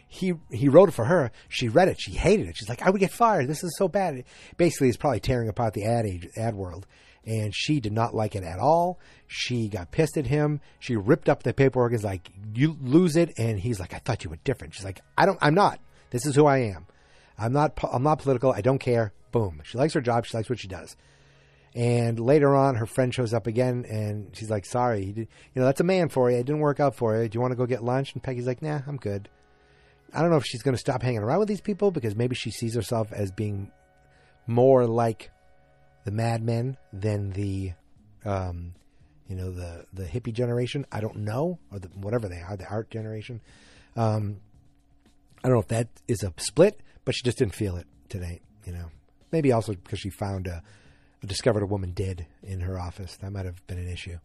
he 0.07 0.33
he 0.51 0.69
wrote 0.69 0.89
it 0.89 0.93
for 0.93 1.05
her 1.05 1.31
she 1.49 1.67
read 1.67 1.87
it 1.87 1.99
she 1.99 2.11
hated 2.11 2.47
it 2.47 2.55
she's 2.55 2.69
like 2.69 2.81
i 2.81 2.89
would 2.89 2.99
get 2.99 3.11
fired 3.11 3.47
this 3.47 3.63
is 3.63 3.75
so 3.77 3.87
bad 3.87 4.23
basically 4.55 4.87
it's 4.87 4.97
probably 4.97 5.19
tearing 5.19 5.49
apart 5.49 5.73
the 5.73 5.85
ad 5.85 6.05
age, 6.05 6.27
ad 6.37 6.55
world 6.55 6.87
and 7.27 7.53
she 7.53 7.81
did 7.81 7.91
not 7.91 8.15
like 8.15 8.35
it 8.35 8.43
at 8.43 8.57
all. 8.57 8.99
She 9.27 9.67
got 9.67 9.91
pissed 9.91 10.17
at 10.17 10.25
him. 10.25 10.61
She 10.79 10.95
ripped 10.95 11.27
up 11.27 11.43
the 11.43 11.53
paperwork. 11.53 11.91
Is 11.91 12.03
like, 12.03 12.31
you 12.53 12.77
lose 12.81 13.17
it, 13.17 13.33
and 13.37 13.59
he's 13.59 13.81
like, 13.81 13.93
I 13.93 13.97
thought 13.97 14.23
you 14.23 14.29
were 14.29 14.39
different. 14.45 14.73
She's 14.73 14.85
like, 14.85 15.01
I 15.17 15.25
don't. 15.25 15.37
I'm 15.41 15.53
not. 15.53 15.79
This 16.09 16.25
is 16.25 16.35
who 16.35 16.45
I 16.45 16.59
am. 16.59 16.87
I'm 17.37 17.53
not. 17.53 17.77
I'm 17.91 18.03
not 18.03 18.19
political. 18.19 18.51
I 18.51 18.61
don't 18.61 18.79
care. 18.79 19.13
Boom. 19.31 19.61
She 19.63 19.77
likes 19.77 19.93
her 19.93 20.01
job. 20.01 20.25
She 20.25 20.35
likes 20.35 20.49
what 20.49 20.59
she 20.59 20.67
does. 20.67 20.95
And 21.75 22.19
later 22.19 22.55
on, 22.55 22.75
her 22.75 22.87
friend 22.87 23.13
shows 23.13 23.33
up 23.33 23.45
again, 23.45 23.85
and 23.87 24.35
she's 24.35 24.49
like, 24.49 24.65
"Sorry, 24.65 25.13
you 25.15 25.27
know 25.55 25.65
that's 25.65 25.81
a 25.81 25.83
man 25.83 26.09
for 26.09 26.31
you. 26.31 26.37
It 26.37 26.45
didn't 26.45 26.61
work 26.61 26.79
out 26.79 26.95
for 26.95 27.21
you. 27.21 27.29
Do 27.29 27.35
you 27.35 27.41
want 27.41 27.51
to 27.51 27.57
go 27.57 27.65
get 27.65 27.83
lunch?" 27.83 28.13
And 28.13 28.23
Peggy's 28.23 28.47
like, 28.47 28.61
"Nah, 28.61 28.81
I'm 28.87 28.97
good." 28.97 29.29
I 30.13 30.21
don't 30.21 30.31
know 30.31 30.37
if 30.37 30.45
she's 30.45 30.63
going 30.63 30.73
to 30.73 30.79
stop 30.79 31.03
hanging 31.03 31.19
around 31.19 31.39
with 31.39 31.49
these 31.49 31.61
people 31.61 31.91
because 31.91 32.15
maybe 32.15 32.33
she 32.33 32.49
sees 32.49 32.73
herself 32.73 33.11
as 33.11 33.29
being 33.29 33.71
more 34.47 34.87
like 34.87 35.31
the 36.05 36.11
Mad 36.11 36.41
Men 36.41 36.77
than 36.93 37.31
the, 37.31 37.73
um, 38.23 38.73
you 39.27 39.35
know, 39.35 39.51
the 39.51 39.85
the 39.93 40.05
hippie 40.05 40.33
generation. 40.33 40.85
I 40.91 41.01
don't 41.01 41.17
know, 41.17 41.59
or 41.71 41.79
the, 41.79 41.89
whatever 41.89 42.27
they 42.29 42.41
are, 42.41 42.55
the 42.55 42.67
art 42.67 42.89
generation. 42.89 43.41
Um, 43.95 44.37
I 45.43 45.47
don't 45.47 45.55
know 45.55 45.61
if 45.61 45.67
that 45.67 45.87
is 46.07 46.23
a 46.23 46.33
split, 46.37 46.81
but 47.05 47.15
she 47.15 47.23
just 47.23 47.37
didn't 47.37 47.55
feel 47.55 47.75
it 47.77 47.87
today. 48.09 48.41
You 48.65 48.73
know, 48.73 48.87
maybe 49.31 49.51
also 49.51 49.73
because 49.73 49.99
she 49.99 50.09
found 50.09 50.47
a, 50.47 50.61
a 51.23 51.27
discovered 51.27 51.63
a 51.63 51.67
woman 51.67 51.91
dead 51.91 52.27
in 52.43 52.61
her 52.61 52.79
office. 52.79 53.15
That 53.17 53.31
might 53.31 53.45
have 53.45 53.65
been 53.67 53.77
an 53.77 53.89
issue. 53.89 54.17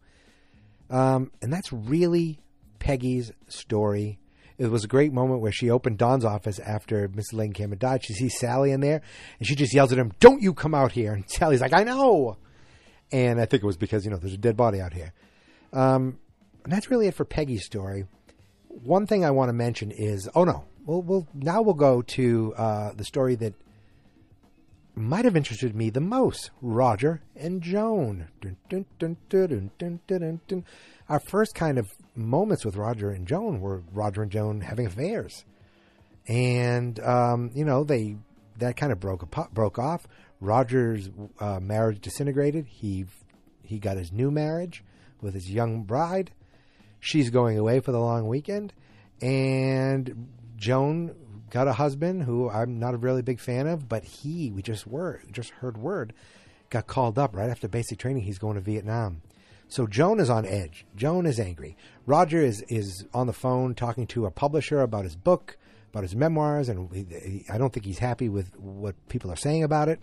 Um, 0.90 1.30
and 1.40 1.52
that's 1.52 1.72
really 1.72 2.40
Peggy's 2.78 3.32
story 3.48 4.18
it 4.62 4.70
was 4.70 4.84
a 4.84 4.88
great 4.88 5.12
moment 5.12 5.40
where 5.40 5.50
she 5.52 5.70
opened 5.70 5.98
Don's 5.98 6.24
office 6.24 6.58
after 6.60 7.08
Mrs. 7.08 7.54
came 7.54 7.72
and 7.72 7.80
died. 7.80 8.04
She 8.04 8.14
sees 8.14 8.38
Sally 8.38 8.70
in 8.70 8.80
there, 8.80 9.02
and 9.38 9.48
she 9.48 9.54
just 9.54 9.74
yells 9.74 9.92
at 9.92 9.98
him, 9.98 10.12
"Don't 10.20 10.40
you 10.40 10.54
come 10.54 10.74
out 10.74 10.92
here!" 10.92 11.12
And 11.12 11.28
Sally's 11.30 11.60
like, 11.60 11.72
"I 11.72 11.82
know." 11.82 12.36
And 13.10 13.40
I 13.40 13.46
think 13.46 13.62
it 13.62 13.66
was 13.66 13.76
because 13.76 14.04
you 14.04 14.10
know 14.10 14.18
there's 14.18 14.34
a 14.34 14.38
dead 14.38 14.56
body 14.56 14.80
out 14.80 14.92
here. 14.92 15.12
Um, 15.72 16.18
and 16.62 16.72
that's 16.72 16.90
really 16.90 17.08
it 17.08 17.14
for 17.14 17.24
Peggy's 17.24 17.64
story. 17.64 18.04
One 18.68 19.06
thing 19.06 19.24
I 19.24 19.32
want 19.32 19.48
to 19.48 19.52
mention 19.52 19.90
is, 19.90 20.28
oh 20.34 20.44
no, 20.44 20.64
we'll, 20.84 21.02
we'll 21.02 21.26
now 21.34 21.62
we'll 21.62 21.74
go 21.74 22.02
to 22.02 22.54
uh, 22.56 22.92
the 22.94 23.04
story 23.04 23.34
that 23.36 23.54
might 24.94 25.24
have 25.24 25.36
interested 25.36 25.74
me 25.74 25.90
the 25.90 26.00
most: 26.00 26.50
Roger 26.60 27.22
and 27.34 27.62
Joan. 27.62 28.28
Dun, 28.40 28.86
dun, 28.98 29.16
dun, 29.78 30.64
Our 31.08 31.20
first 31.20 31.54
kind 31.54 31.78
of 31.78 31.88
moments 32.14 32.64
with 32.64 32.76
Roger 32.76 33.10
and 33.10 33.26
Joan 33.26 33.60
were 33.60 33.82
Roger 33.92 34.22
and 34.22 34.30
Joan 34.30 34.60
having 34.60 34.86
affairs, 34.86 35.44
and 36.26 36.98
um, 37.00 37.50
you 37.54 37.64
know 37.64 37.84
they 37.84 38.16
that 38.58 38.76
kind 38.76 38.92
of 38.92 39.00
broke 39.00 39.28
broke 39.52 39.78
off. 39.78 40.06
Roger's 40.40 41.08
uh, 41.38 41.60
marriage 41.60 42.00
disintegrated. 42.00 42.66
He 42.66 43.06
he 43.62 43.78
got 43.78 43.96
his 43.96 44.12
new 44.12 44.30
marriage 44.30 44.84
with 45.20 45.34
his 45.34 45.50
young 45.50 45.84
bride. 45.84 46.32
She's 47.00 47.30
going 47.30 47.58
away 47.58 47.80
for 47.80 47.92
the 47.92 47.98
long 47.98 48.28
weekend, 48.28 48.72
and 49.20 50.28
Joan 50.62 51.16
got 51.50 51.66
a 51.66 51.72
husband 51.72 52.22
who 52.22 52.48
I'm 52.48 52.78
not 52.78 52.94
a 52.94 52.96
really 52.96 53.20
big 53.20 53.40
fan 53.40 53.66
of, 53.66 53.88
but 53.88 54.04
he 54.04 54.52
we 54.52 54.62
just 54.62 54.86
were 54.86 55.20
just 55.32 55.50
heard 55.50 55.76
word 55.76 56.12
got 56.70 56.86
called 56.86 57.18
up 57.18 57.34
right 57.34 57.50
after 57.50 57.66
basic 57.66 57.98
training. 57.98 58.22
He's 58.22 58.38
going 58.38 58.54
to 58.54 58.60
Vietnam. 58.60 59.22
So 59.66 59.88
Joan 59.88 60.20
is 60.20 60.30
on 60.30 60.46
edge. 60.46 60.86
Joan 60.94 61.26
is 61.26 61.40
angry. 61.40 61.76
Roger 62.06 62.40
is 62.40 62.62
is 62.68 63.04
on 63.12 63.26
the 63.26 63.32
phone 63.32 63.74
talking 63.74 64.06
to 64.08 64.24
a 64.24 64.30
publisher 64.30 64.82
about 64.82 65.02
his 65.02 65.16
book, 65.16 65.58
about 65.90 66.04
his 66.04 66.14
memoirs, 66.14 66.68
and 66.68 66.94
he, 66.94 67.06
he, 67.10 67.44
I 67.52 67.58
don't 67.58 67.72
think 67.72 67.84
he's 67.84 67.98
happy 67.98 68.28
with 68.28 68.56
what 68.56 68.94
people 69.08 69.32
are 69.32 69.36
saying 69.36 69.64
about 69.64 69.88
it. 69.88 70.00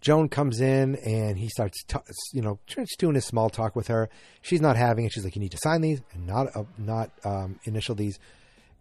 Joan 0.00 0.28
comes 0.28 0.60
in 0.60 0.96
and 0.96 1.38
he 1.38 1.48
starts, 1.48 1.84
t- 1.84 1.96
you 2.32 2.42
know, 2.42 2.58
just 2.66 2.98
doing 2.98 3.14
his 3.14 3.24
small 3.24 3.50
talk 3.50 3.76
with 3.76 3.86
her. 3.86 4.08
She's 4.42 4.60
not 4.60 4.76
having 4.76 5.04
it. 5.04 5.12
She's 5.12 5.22
like, 5.22 5.36
"You 5.36 5.40
need 5.40 5.52
to 5.52 5.58
sign 5.62 5.80
these 5.80 6.02
and 6.12 6.26
not 6.26 6.56
uh, 6.56 6.64
not 6.76 7.12
um, 7.24 7.60
initial 7.66 7.94
these." 7.94 8.18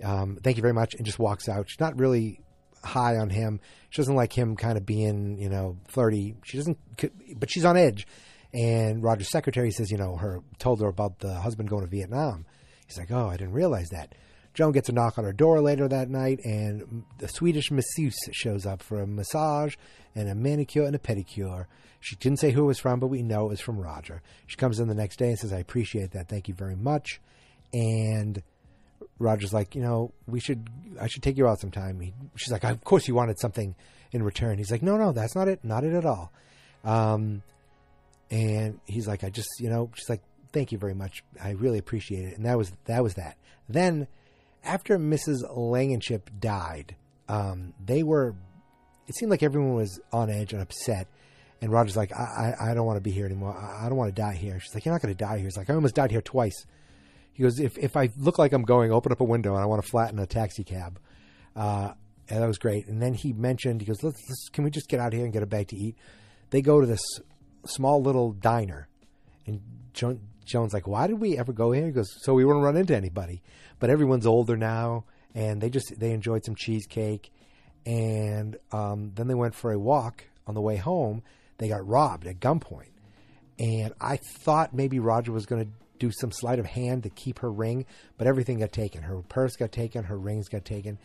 Um, 0.03 0.37
thank 0.43 0.57
you 0.57 0.61
very 0.61 0.73
much, 0.73 0.93
and 0.95 1.05
just 1.05 1.19
walks 1.19 1.47
out. 1.47 1.69
She's 1.69 1.79
not 1.79 1.97
really 1.99 2.41
high 2.83 3.17
on 3.17 3.29
him. 3.29 3.59
She 3.89 4.01
doesn't 4.01 4.15
like 4.15 4.33
him 4.33 4.55
kind 4.55 4.77
of 4.77 4.85
being, 4.85 5.39
you 5.39 5.49
know, 5.49 5.77
flirty. 5.87 6.35
She 6.43 6.57
doesn't, 6.57 6.77
but 7.39 7.49
she's 7.49 7.65
on 7.65 7.77
edge. 7.77 8.07
And 8.53 9.03
Roger's 9.03 9.31
secretary 9.31 9.71
says, 9.71 9.91
you 9.91 9.97
know, 9.97 10.15
her 10.15 10.39
told 10.59 10.81
her 10.81 10.87
about 10.87 11.19
the 11.19 11.33
husband 11.33 11.69
going 11.69 11.83
to 11.83 11.89
Vietnam. 11.89 12.45
He's 12.87 12.97
like, 12.97 13.11
oh, 13.11 13.27
I 13.27 13.37
didn't 13.37 13.53
realize 13.53 13.89
that. 13.89 14.15
Joan 14.53 14.71
gets 14.71 14.87
a 14.87 14.93
knock 14.93 15.17
on 15.17 15.25
her 15.25 15.33
door 15.33 15.59
later 15.61 15.87
that 15.89 16.09
night, 16.09 16.39
and 16.45 17.03
the 17.17 17.27
Swedish 17.27 17.71
masseuse 17.71 18.15
shows 18.31 18.65
up 18.65 18.81
for 18.81 19.01
a 19.01 19.07
massage 19.07 19.75
and 20.15 20.29
a 20.29 20.35
manicure 20.35 20.85
and 20.85 20.95
a 20.95 20.99
pedicure. 20.99 21.65
She 21.99 22.15
didn't 22.15 22.39
say 22.39 22.51
who 22.51 22.63
it 22.63 22.67
was 22.67 22.79
from, 22.79 23.01
but 23.01 23.07
we 23.07 23.21
know 23.21 23.47
it 23.47 23.49
was 23.49 23.59
from 23.59 23.77
Roger. 23.77 24.21
She 24.47 24.55
comes 24.55 24.79
in 24.79 24.87
the 24.87 24.95
next 24.95 25.17
day 25.17 25.29
and 25.29 25.37
says, 25.37 25.51
I 25.51 25.59
appreciate 25.59 26.11
that. 26.11 26.29
Thank 26.29 26.47
you 26.47 26.53
very 26.53 26.75
much. 26.75 27.19
And 27.73 28.41
Roger's 29.19 29.53
like, 29.53 29.75
you 29.75 29.81
know, 29.81 30.11
we 30.27 30.39
should, 30.39 30.69
I 30.99 31.07
should 31.07 31.23
take 31.23 31.37
you 31.37 31.47
out 31.47 31.59
sometime. 31.59 31.99
He, 31.99 32.13
she's 32.35 32.51
like, 32.51 32.63
of 32.63 32.83
course 32.83 33.07
you 33.07 33.15
wanted 33.15 33.39
something 33.39 33.75
in 34.11 34.23
return. 34.23 34.57
He's 34.57 34.71
like, 34.71 34.81
no, 34.81 34.97
no, 34.97 35.11
that's 35.11 35.35
not 35.35 35.47
it. 35.47 35.63
Not 35.63 35.83
it 35.83 35.93
at 35.93 36.05
all. 36.05 36.31
Um, 36.83 37.41
and 38.29 38.79
he's 38.85 39.07
like, 39.07 39.23
I 39.23 39.29
just, 39.29 39.49
you 39.59 39.69
know, 39.69 39.89
she's 39.95 40.09
like, 40.09 40.21
thank 40.51 40.71
you 40.71 40.77
very 40.77 40.93
much. 40.93 41.23
I 41.41 41.51
really 41.51 41.77
appreciate 41.77 42.25
it. 42.25 42.37
And 42.37 42.45
that 42.45 42.57
was, 42.57 42.71
that 42.85 43.03
was 43.03 43.15
that. 43.15 43.37
Then 43.69 44.07
after 44.63 44.97
Mrs. 44.97 45.43
Langenship 45.55 46.21
died, 46.39 46.95
um, 47.29 47.73
they 47.83 48.03
were, 48.03 48.35
it 49.07 49.15
seemed 49.15 49.29
like 49.31 49.43
everyone 49.43 49.75
was 49.75 49.99
on 50.11 50.29
edge 50.29 50.53
and 50.53 50.61
upset. 50.61 51.07
And 51.61 51.71
Roger's 51.71 51.95
like, 51.95 52.11
I, 52.11 52.55
I, 52.59 52.71
I 52.71 52.73
don't 52.73 52.85
want 52.85 52.97
to 52.97 53.01
be 53.01 53.11
here 53.11 53.25
anymore. 53.25 53.55
I, 53.57 53.85
I 53.85 53.89
don't 53.89 53.97
want 53.97 54.13
to 54.15 54.21
die 54.21 54.33
here. 54.33 54.59
She's 54.59 54.73
like, 54.73 54.85
you're 54.85 54.93
not 54.93 55.01
going 55.01 55.15
to 55.15 55.17
die 55.17 55.37
here. 55.37 55.45
He's 55.45 55.57
like, 55.57 55.69
I 55.69 55.73
almost 55.73 55.95
died 55.95 56.11
here 56.11 56.21
twice. 56.21 56.65
He 57.35 57.43
goes, 57.43 57.59
if, 57.59 57.77
if 57.77 57.97
I 57.97 58.09
look 58.17 58.39
like 58.39 58.53
I'm 58.53 58.63
going, 58.63 58.93
open 58.93 59.11
up 59.11 59.19
a 59.19 59.25
window 59.25 59.53
and 59.55 59.61
I 59.61 59.65
want 59.65 59.83
to 59.83 59.89
flatten 59.89 60.19
a 60.19 60.25
taxi 60.25 60.63
cab. 60.63 60.99
Uh, 61.53 61.91
and 62.29 62.41
that 62.41 62.47
was 62.47 62.57
great. 62.57 62.87
And 62.87 63.01
then 63.01 63.13
he 63.13 63.33
mentioned, 63.33 63.81
he 63.81 63.87
goes, 63.87 64.01
let's, 64.01 64.21
let's, 64.29 64.49
can 64.53 64.63
we 64.63 64.71
just 64.71 64.87
get 64.87 65.01
out 65.01 65.11
here 65.11 65.25
and 65.25 65.33
get 65.33 65.43
a 65.43 65.45
bite 65.45 65.67
to 65.67 65.75
eat? 65.75 65.97
They 66.49 66.61
go 66.61 66.79
to 66.79 66.87
this 66.87 67.01
small 67.65 68.01
little 68.01 68.31
diner. 68.31 68.87
And 69.45 69.61
Joan, 69.93 70.21
Joan's 70.45 70.73
like, 70.73 70.87
why 70.87 71.07
did 71.07 71.19
we 71.19 71.37
ever 71.37 71.51
go 71.51 71.73
here? 71.73 71.85
He 71.85 71.91
goes, 71.91 72.09
so 72.21 72.33
we 72.33 72.45
wouldn't 72.45 72.63
run 72.63 72.77
into 72.77 72.95
anybody. 72.95 73.41
But 73.79 73.89
everyone's 73.89 74.25
older 74.25 74.55
now. 74.55 75.03
And 75.33 75.59
they 75.59 75.69
just, 75.69 75.93
they 75.99 76.11
enjoyed 76.11 76.45
some 76.45 76.55
cheesecake. 76.55 77.33
And 77.85 78.55
um, 78.71 79.11
then 79.13 79.27
they 79.27 79.35
went 79.35 79.55
for 79.55 79.73
a 79.73 79.77
walk 79.77 80.23
on 80.47 80.55
the 80.55 80.61
way 80.61 80.77
home. 80.77 81.21
They 81.57 81.67
got 81.67 81.85
robbed 81.85 82.27
at 82.27 82.39
gunpoint. 82.39 82.91
And 83.59 83.93
I 83.99 84.19
thought 84.39 84.73
maybe 84.73 84.99
Roger 84.99 85.33
was 85.33 85.45
going 85.45 85.65
to 85.65 85.71
do 85.99 86.11
some 86.11 86.31
sleight 86.31 86.59
of 86.59 86.65
hand 86.65 87.03
to 87.03 87.09
keep 87.09 87.39
her 87.39 87.51
ring, 87.51 87.85
but 88.17 88.27
everything 88.27 88.59
got 88.59 88.71
taken. 88.71 89.03
Her 89.03 89.21
purse 89.21 89.55
got 89.55 89.71
taken, 89.71 90.03
her 90.03 90.17
rings 90.17 90.47
got 90.49 90.65
taken, 90.65 90.97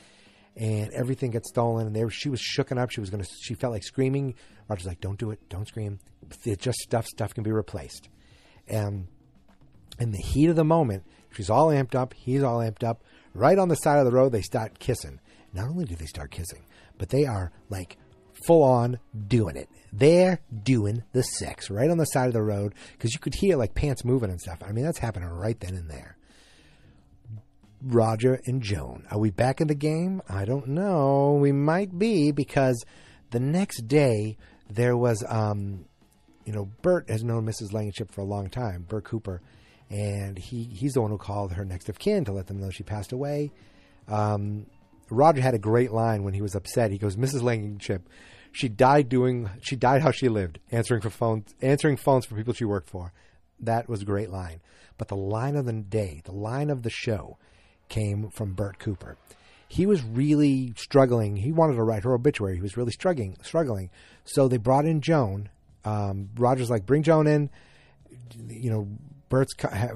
and 0.56 0.92
everything 0.92 1.30
got 1.30 1.44
stolen. 1.44 1.86
And 1.86 1.96
there, 1.96 2.10
she 2.10 2.28
was 2.28 2.40
shooken 2.40 2.78
up. 2.78 2.90
She 2.90 3.00
was 3.00 3.10
gonna. 3.10 3.24
She 3.42 3.54
felt 3.54 3.72
like 3.72 3.84
screaming. 3.84 4.34
Roger's 4.68 4.86
like, 4.86 5.00
"Don't 5.00 5.18
do 5.18 5.30
it. 5.30 5.40
Don't 5.48 5.66
scream. 5.66 6.00
It's 6.44 6.62
just 6.62 6.78
stuff. 6.78 7.06
Stuff 7.06 7.34
can 7.34 7.44
be 7.44 7.52
replaced." 7.52 8.08
And 8.68 9.06
in 9.98 10.12
the 10.12 10.22
heat 10.22 10.48
of 10.48 10.56
the 10.56 10.64
moment, 10.64 11.04
she's 11.30 11.50
all 11.50 11.68
amped 11.68 11.94
up. 11.94 12.14
He's 12.14 12.42
all 12.42 12.58
amped 12.58 12.84
up. 12.84 13.02
Right 13.34 13.58
on 13.58 13.68
the 13.68 13.76
side 13.76 13.98
of 13.98 14.04
the 14.04 14.12
road, 14.12 14.32
they 14.32 14.42
start 14.42 14.78
kissing. 14.78 15.20
Not 15.52 15.68
only 15.68 15.84
do 15.84 15.96
they 15.96 16.06
start 16.06 16.30
kissing, 16.30 16.64
but 16.98 17.08
they 17.08 17.24
are 17.24 17.52
like 17.68 17.96
full 18.46 18.62
on 18.62 18.98
doing 19.28 19.56
it. 19.56 19.68
They're 19.92 20.40
doing 20.62 21.02
the 21.12 21.22
sex 21.22 21.70
right 21.70 21.90
on 21.90 21.98
the 21.98 22.04
side 22.04 22.28
of 22.28 22.32
the 22.32 22.42
road 22.42 22.74
because 22.92 23.12
you 23.12 23.20
could 23.20 23.34
hear 23.34 23.56
like 23.56 23.74
pants 23.74 24.04
moving 24.04 24.30
and 24.30 24.40
stuff. 24.40 24.62
I 24.64 24.72
mean, 24.72 24.84
that's 24.84 24.98
happening 24.98 25.28
right 25.28 25.58
then 25.58 25.74
and 25.74 25.90
there. 25.90 26.16
Roger 27.82 28.40
and 28.46 28.62
Joan. 28.62 29.06
Are 29.10 29.18
we 29.18 29.30
back 29.30 29.60
in 29.60 29.68
the 29.68 29.74
game? 29.74 30.22
I 30.28 30.44
don't 30.44 30.68
know. 30.68 31.38
We 31.40 31.52
might 31.52 31.98
be 31.98 32.30
because 32.30 32.84
the 33.30 33.40
next 33.40 33.88
day 33.88 34.36
there 34.68 34.96
was, 34.96 35.24
um, 35.28 35.86
you 36.44 36.52
know, 36.52 36.68
Bert 36.82 37.08
has 37.08 37.24
known 37.24 37.46
Mrs. 37.46 37.72
Langenship 37.72 38.10
for 38.10 38.20
a 38.20 38.24
long 38.24 38.50
time, 38.50 38.84
Bert 38.88 39.04
Cooper, 39.04 39.40
and 39.88 40.38
he 40.38 40.64
he's 40.64 40.92
the 40.92 41.00
one 41.00 41.10
who 41.10 41.18
called 41.18 41.52
her 41.52 41.64
next 41.64 41.88
of 41.88 41.98
kin 41.98 42.24
to 42.26 42.32
let 42.32 42.46
them 42.46 42.60
know 42.60 42.70
she 42.70 42.82
passed 42.82 43.12
away. 43.12 43.50
Um, 44.08 44.66
Roger 45.10 45.40
had 45.40 45.54
a 45.54 45.58
great 45.58 45.92
line 45.92 46.22
when 46.22 46.34
he 46.34 46.42
was 46.42 46.54
upset. 46.54 46.90
He 46.90 46.98
goes, 46.98 47.16
"Mrs. 47.16 47.42
Langenship, 47.42 48.02
she 48.52 48.68
died 48.68 49.08
doing 49.08 49.50
she 49.60 49.76
died 49.76 50.02
how 50.02 50.10
she 50.10 50.28
lived, 50.28 50.58
answering 50.70 51.00
for 51.00 51.10
phones, 51.10 51.54
answering 51.60 51.96
phones 51.96 52.26
for 52.26 52.34
people 52.34 52.54
she 52.54 52.64
worked 52.64 52.88
for." 52.88 53.12
That 53.58 53.88
was 53.88 54.02
a 54.02 54.06
great 54.06 54.30
line. 54.30 54.60
But 54.96 55.08
the 55.08 55.16
line 55.16 55.56
of 55.56 55.66
the 55.66 55.72
day, 55.72 56.22
the 56.24 56.32
line 56.32 56.70
of 56.70 56.82
the 56.82 56.90
show, 56.90 57.38
came 57.88 58.30
from 58.30 58.54
Bert 58.54 58.78
Cooper. 58.78 59.16
He 59.68 59.86
was 59.86 60.02
really 60.02 60.72
struggling. 60.76 61.36
He 61.36 61.52
wanted 61.52 61.76
to 61.76 61.82
write 61.82 62.04
her 62.04 62.14
obituary. 62.14 62.56
He 62.56 62.62
was 62.62 62.76
really 62.76 62.92
struggling, 62.92 63.36
struggling. 63.42 63.90
So 64.24 64.48
they 64.48 64.56
brought 64.56 64.84
in 64.84 65.00
Joan. 65.00 65.48
Um, 65.84 66.30
Roger's 66.36 66.70
like, 66.70 66.86
"Bring 66.86 67.02
Joan 67.02 67.26
in." 67.26 67.50
You 68.48 68.70
know, 68.70 68.88
Bert's 69.28 69.54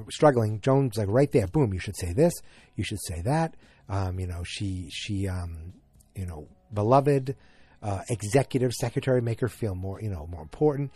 struggling. 0.09 0.61
Joan's 0.61 0.97
like, 0.97 1.09
"Right 1.09 1.31
there, 1.31 1.47
boom! 1.47 1.73
You 1.73 1.79
should 1.79 1.97
say 1.97 2.13
this. 2.13 2.33
You 2.75 2.83
should 2.83 3.01
say 3.05 3.21
that." 3.21 3.55
Um, 3.89 4.19
you 4.19 4.27
know, 4.27 4.43
she 4.43 4.89
she 4.91 5.27
um, 5.27 5.73
you 6.15 6.25
know 6.25 6.47
beloved 6.73 7.35
uh, 7.81 8.01
executive 8.09 8.73
secretary 8.73 9.21
make 9.21 9.39
her 9.41 9.47
feel 9.47 9.75
more 9.75 10.01
you 10.01 10.09
know 10.09 10.27
more 10.27 10.41
important. 10.41 10.91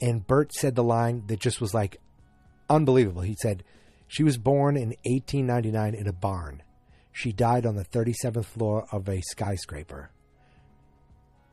And 0.00 0.26
Bert 0.26 0.52
said 0.52 0.74
the 0.74 0.82
line 0.82 1.24
that 1.28 1.38
just 1.38 1.60
was 1.60 1.72
like 1.72 1.98
unbelievable. 2.68 3.22
He 3.22 3.36
said 3.40 3.62
she 4.08 4.24
was 4.24 4.36
born 4.36 4.76
in 4.76 4.94
1899 5.04 5.94
in 5.94 6.06
a 6.08 6.12
barn. 6.12 6.62
She 7.12 7.32
died 7.32 7.66
on 7.66 7.76
the 7.76 7.84
37th 7.84 8.46
floor 8.46 8.86
of 8.90 9.08
a 9.08 9.20
skyscraper 9.20 10.10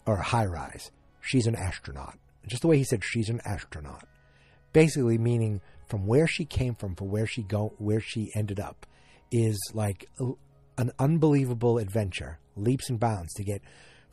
or 0.05 0.15
a 0.15 0.23
high 0.23 0.45
rise. 0.45 0.91
She's 1.21 1.47
an 1.47 1.55
astronaut. 1.55 2.17
Just 2.47 2.61
the 2.61 2.67
way 2.67 2.77
he 2.77 2.83
said 2.83 3.03
she's 3.03 3.29
an 3.29 3.41
astronaut. 3.45 4.05
Basically 4.73 5.17
meaning 5.17 5.61
from 5.87 6.07
where 6.07 6.27
she 6.27 6.45
came 6.45 6.75
from, 6.75 6.95
from 6.95 7.09
where 7.09 7.27
she 7.27 7.43
go, 7.43 7.73
where 7.77 7.99
she 7.99 8.31
ended 8.35 8.59
up, 8.59 8.85
is 9.31 9.59
like 9.73 10.09
an 10.79 10.91
unbelievable 10.97 11.77
adventure, 11.77 12.39
leaps 12.55 12.89
and 12.89 12.99
bounds 12.99 13.33
to 13.33 13.43
get 13.43 13.61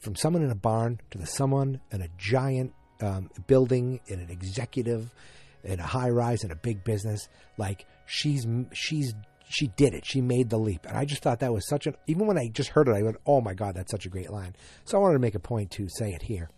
from 0.00 0.16
someone 0.16 0.42
in 0.42 0.50
a 0.50 0.56
barn 0.56 1.00
to 1.10 1.18
the 1.18 1.26
someone 1.26 1.80
in 1.92 2.02
a 2.02 2.08
giant 2.18 2.74
um, 3.00 3.30
building, 3.46 4.00
in 4.08 4.18
an 4.18 4.30
executive, 4.30 5.14
in 5.62 5.78
a 5.78 5.86
high 5.86 6.10
rise, 6.10 6.42
in 6.42 6.50
a 6.50 6.56
big 6.56 6.82
business. 6.82 7.28
Like 7.56 7.86
she's 8.04 8.44
she's 8.72 9.14
she 9.48 9.68
did 9.68 9.94
it. 9.94 10.04
She 10.04 10.20
made 10.20 10.50
the 10.50 10.58
leap, 10.58 10.86
and 10.86 10.98
I 10.98 11.04
just 11.04 11.22
thought 11.22 11.38
that 11.38 11.52
was 11.52 11.68
such 11.68 11.86
an. 11.86 11.94
Even 12.08 12.26
when 12.26 12.36
I 12.36 12.48
just 12.48 12.70
heard 12.70 12.88
it, 12.88 12.96
I 12.96 13.02
went, 13.02 13.18
"Oh 13.24 13.40
my 13.40 13.54
god, 13.54 13.76
that's 13.76 13.92
such 13.92 14.04
a 14.04 14.08
great 14.10 14.30
line." 14.30 14.56
So 14.84 14.98
I 14.98 15.00
wanted 15.00 15.14
to 15.14 15.20
make 15.20 15.36
a 15.36 15.40
point 15.40 15.70
to 15.72 15.88
say 15.88 16.12
it 16.14 16.22
here. 16.22 16.50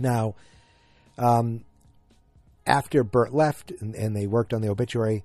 Now, 0.00 0.34
um, 1.16 1.64
after 2.66 3.04
Bert 3.04 3.32
left 3.32 3.70
and, 3.80 3.94
and, 3.94 4.16
they 4.16 4.26
worked 4.26 4.52
on 4.52 4.62
the 4.62 4.68
obituary, 4.68 5.24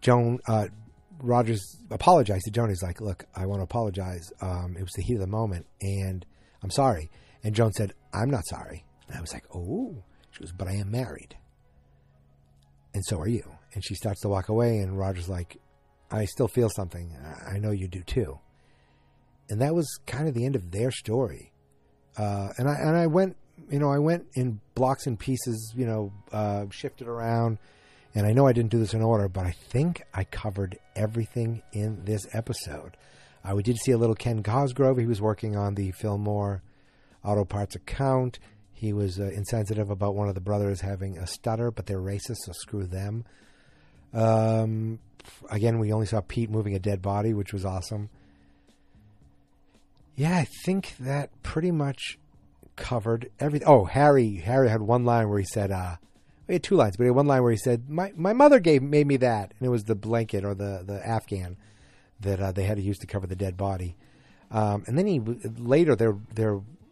Joan 0.00 0.40
uh, 0.46 0.68
Rogers 1.22 1.78
apologized 1.90 2.44
to 2.44 2.50
Joan. 2.50 2.68
He's 2.68 2.82
like, 2.82 3.00
"Look, 3.00 3.24
I 3.34 3.46
want 3.46 3.60
to 3.60 3.64
apologize. 3.64 4.30
Um, 4.40 4.76
it 4.76 4.82
was 4.82 4.92
the 4.92 5.02
heat 5.02 5.14
of 5.14 5.20
the 5.20 5.26
moment, 5.26 5.66
and 5.80 6.26
I'm 6.62 6.70
sorry." 6.70 7.10
And 7.44 7.54
Joan 7.54 7.72
said, 7.72 7.94
"I'm 8.12 8.30
not 8.30 8.46
sorry." 8.46 8.84
And 9.08 9.16
I 9.16 9.20
was 9.20 9.32
like, 9.32 9.44
"Oh." 9.54 10.02
She 10.30 10.40
goes, 10.40 10.52
"But 10.52 10.68
I 10.68 10.72
am 10.72 10.90
married, 10.90 11.36
and 12.94 13.04
so 13.06 13.18
are 13.18 13.28
you." 13.28 13.56
And 13.74 13.84
she 13.84 13.94
starts 13.94 14.20
to 14.22 14.28
walk 14.28 14.48
away, 14.48 14.78
and 14.78 14.98
Roger's 14.98 15.28
like, 15.28 15.58
"I 16.10 16.24
still 16.24 16.48
feel 16.48 16.68
something. 16.68 17.16
I 17.46 17.58
know 17.58 17.70
you 17.70 17.88
do 17.88 18.02
too." 18.02 18.38
And 19.48 19.60
that 19.60 19.74
was 19.74 19.86
kind 20.06 20.28
of 20.28 20.34
the 20.34 20.44
end 20.44 20.56
of 20.56 20.70
their 20.70 20.90
story. 20.90 21.52
Uh, 22.16 22.48
and 22.58 22.68
I 22.68 22.74
and 22.74 22.96
I 22.96 23.06
went, 23.06 23.36
you 23.70 23.78
know, 23.78 23.90
I 23.90 23.98
went 23.98 24.26
in 24.34 24.60
blocks 24.74 25.06
and 25.06 25.18
pieces, 25.18 25.72
you 25.76 25.86
know, 25.86 26.12
uh, 26.32 26.66
shifted 26.70 27.08
around 27.08 27.58
and 28.14 28.26
I 28.26 28.32
know 28.32 28.46
I 28.46 28.52
didn't 28.52 28.70
do 28.70 28.78
this 28.78 28.94
in 28.94 29.02
order, 29.02 29.28
but 29.28 29.46
I 29.46 29.52
think 29.52 30.02
I 30.12 30.24
covered 30.24 30.78
everything 30.94 31.62
in 31.72 32.04
this 32.04 32.26
episode. 32.32 32.96
Uh, 33.44 33.54
we 33.54 33.62
did 33.62 33.78
see 33.78 33.92
a 33.92 33.98
little 33.98 34.14
Ken 34.14 34.42
Cosgrove. 34.42 34.98
He 34.98 35.06
was 35.06 35.20
working 35.20 35.56
on 35.56 35.74
the 35.74 35.92
Fillmore 35.92 36.62
Auto 37.24 37.44
Parts 37.44 37.74
account. 37.74 38.38
He 38.72 38.92
was 38.92 39.18
uh, 39.18 39.30
insensitive 39.34 39.90
about 39.90 40.14
one 40.14 40.28
of 40.28 40.34
the 40.34 40.40
brothers 40.40 40.80
having 40.80 41.16
a 41.18 41.26
stutter, 41.26 41.70
but 41.70 41.86
they're 41.86 42.00
racist, 42.00 42.38
so 42.44 42.52
screw 42.52 42.84
them. 42.84 43.24
Um, 44.12 44.98
again, 45.50 45.78
we 45.78 45.92
only 45.92 46.06
saw 46.06 46.20
Pete 46.20 46.50
moving 46.50 46.74
a 46.74 46.78
dead 46.78 47.00
body, 47.00 47.32
which 47.32 47.52
was 47.52 47.64
awesome. 47.64 48.10
Yeah, 50.16 50.36
I 50.36 50.46
think 50.64 50.94
that 51.00 51.30
pretty 51.42 51.70
much 51.70 52.18
covered 52.76 53.30
everything. 53.40 53.68
Oh, 53.68 53.84
Harry, 53.84 54.36
Harry 54.36 54.68
had 54.68 54.82
one 54.82 55.04
line 55.04 55.28
where 55.28 55.38
he 55.38 55.46
said, 55.46 55.70
uh, 55.70 55.96
he 56.52 56.56
had 56.56 56.62
two 56.62 56.76
lines, 56.76 56.98
but 56.98 57.04
he 57.04 57.06
had 57.06 57.16
one 57.16 57.26
line 57.26 57.42
where 57.42 57.50
he 57.50 57.56
said, 57.56 57.88
"My 57.88 58.12
my 58.14 58.34
mother 58.34 58.60
gave 58.60 58.82
made 58.82 59.06
me 59.06 59.16
that," 59.16 59.54
and 59.58 59.66
it 59.66 59.70
was 59.70 59.84
the 59.84 59.94
blanket 59.94 60.44
or 60.44 60.54
the 60.54 60.82
the 60.86 61.06
afghan 61.06 61.56
that 62.20 62.40
uh, 62.40 62.52
they 62.52 62.64
had 62.64 62.76
to 62.76 62.82
use 62.82 62.98
to 62.98 63.06
cover 63.06 63.26
the 63.26 63.34
dead 63.34 63.56
body. 63.56 63.96
Um, 64.50 64.84
and 64.86 64.98
then 64.98 65.06
he 65.06 65.18
later 65.18 65.96
they 65.96 66.08
they 66.34 66.46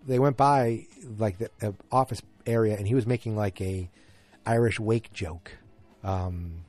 they 0.07 0.19
went 0.19 0.39
by 0.39 0.87
like 1.19 1.37
the 1.37 1.51
uh, 1.63 1.73
office 1.93 2.23
area, 2.47 2.75
and 2.79 2.89
he 2.89 2.95
was 2.95 3.07
making 3.07 3.37
like 3.37 3.61
a 3.61 3.91
Irish 4.47 4.81
wake 4.81 5.13
joke. 5.13 5.53
Um, 6.03 6.65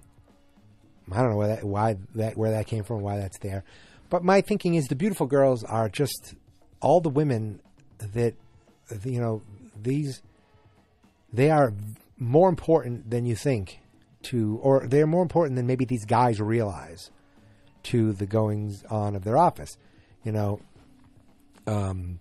I 1.10 1.22
don't 1.22 1.30
know 1.30 1.38
where 1.38 1.56
that, 1.56 1.64
why 1.64 1.96
that 2.16 2.36
where 2.36 2.52
that 2.52 2.68
came 2.68 2.84
from, 2.84 3.00
why 3.00 3.18
that's 3.18 3.40
there, 3.40 3.64
But 4.10 4.26
my 4.26 4.42
thinking 4.42 4.76
is 4.76 4.88
the 4.88 4.96
beautiful 4.96 5.28
girls 5.28 5.64
are 5.64 5.88
just 5.88 6.36
all 6.82 7.00
the 7.00 7.10
women 7.10 7.62
that 8.00 8.34
you 9.06 9.22
know 9.22 9.44
these 9.82 10.22
they 11.32 11.50
are 11.50 11.74
more 12.22 12.50
important 12.50 13.10
than 13.10 13.26
you 13.26 13.36
think 13.36 13.80
to 14.22 14.60
or 14.62 14.88
they're 14.88 15.08
more 15.08 15.24
important 15.24 15.56
than 15.56 15.66
maybe 15.66 15.86
these 15.86 16.06
guys 16.06 16.40
realize 16.40 17.10
to 17.82 18.14
the 18.14 18.28
goings 18.28 18.84
on 18.92 19.16
of 19.16 19.24
their 19.24 19.38
office. 19.38 19.76
You 20.24 20.32
know, 20.32 20.62
um, 21.66 22.20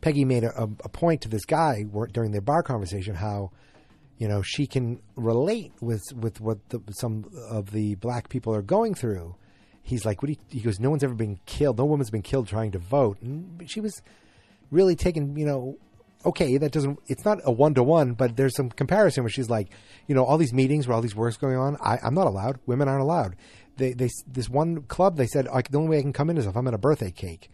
Peggy 0.00 0.24
made 0.24 0.44
a, 0.44 0.62
a, 0.62 0.88
point 0.88 1.22
to 1.22 1.28
this 1.28 1.44
guy 1.44 1.84
during 2.12 2.30
their 2.30 2.40
bar 2.40 2.62
conversation 2.62 3.16
how 3.16 3.50
you 4.18 4.28
know 4.28 4.42
she 4.42 4.68
can 4.68 5.02
relate 5.16 5.72
with 5.80 6.04
with 6.14 6.40
what 6.40 6.58
the, 6.68 6.80
some 6.92 7.24
of 7.50 7.72
the 7.72 7.96
black 7.96 8.28
people 8.28 8.54
are 8.54 8.62
going 8.62 8.94
through. 8.94 9.34
He's 9.82 10.04
like, 10.04 10.22
what? 10.22 10.28
You, 10.28 10.36
he 10.50 10.60
goes, 10.60 10.78
no 10.78 10.90
one's 10.90 11.02
ever 11.02 11.14
been 11.14 11.40
killed. 11.46 11.78
No 11.78 11.84
woman's 11.84 12.10
been 12.10 12.22
killed 12.22 12.46
trying 12.46 12.70
to 12.72 12.78
vote. 12.78 13.20
And 13.22 13.68
she 13.68 13.80
was 13.80 14.02
really 14.70 14.94
taking, 14.94 15.36
you 15.36 15.46
know, 15.46 15.78
okay, 16.26 16.58
that 16.58 16.72
doesn't. 16.72 16.98
It's 17.06 17.24
not 17.24 17.38
a 17.44 17.52
one 17.52 17.74
to 17.74 17.82
one, 17.82 18.12
but 18.12 18.36
there's 18.36 18.54
some 18.54 18.70
comparison 18.70 19.22
where 19.22 19.30
she's 19.30 19.48
like, 19.48 19.70
you 20.06 20.14
know, 20.14 20.24
all 20.24 20.38
these 20.38 20.52
meetings 20.52 20.86
where 20.86 20.94
all 20.94 21.02
these 21.02 21.16
works 21.16 21.36
going 21.36 21.56
on. 21.56 21.76
I, 21.80 21.98
I'm 22.02 22.14
not 22.14 22.26
allowed. 22.26 22.58
Women 22.66 22.88
aren't 22.88 23.02
allowed. 23.02 23.36
They, 23.76 23.92
they, 23.92 24.10
this 24.26 24.48
one 24.48 24.82
club, 24.82 25.16
they 25.16 25.26
said, 25.26 25.46
the 25.46 25.78
only 25.78 25.90
way 25.90 25.98
I 25.98 26.02
can 26.02 26.12
come 26.12 26.30
in 26.30 26.38
is 26.38 26.46
if 26.46 26.56
I'm 26.56 26.66
at 26.66 26.74
a 26.74 26.78
birthday 26.78 27.10
cake 27.10 27.50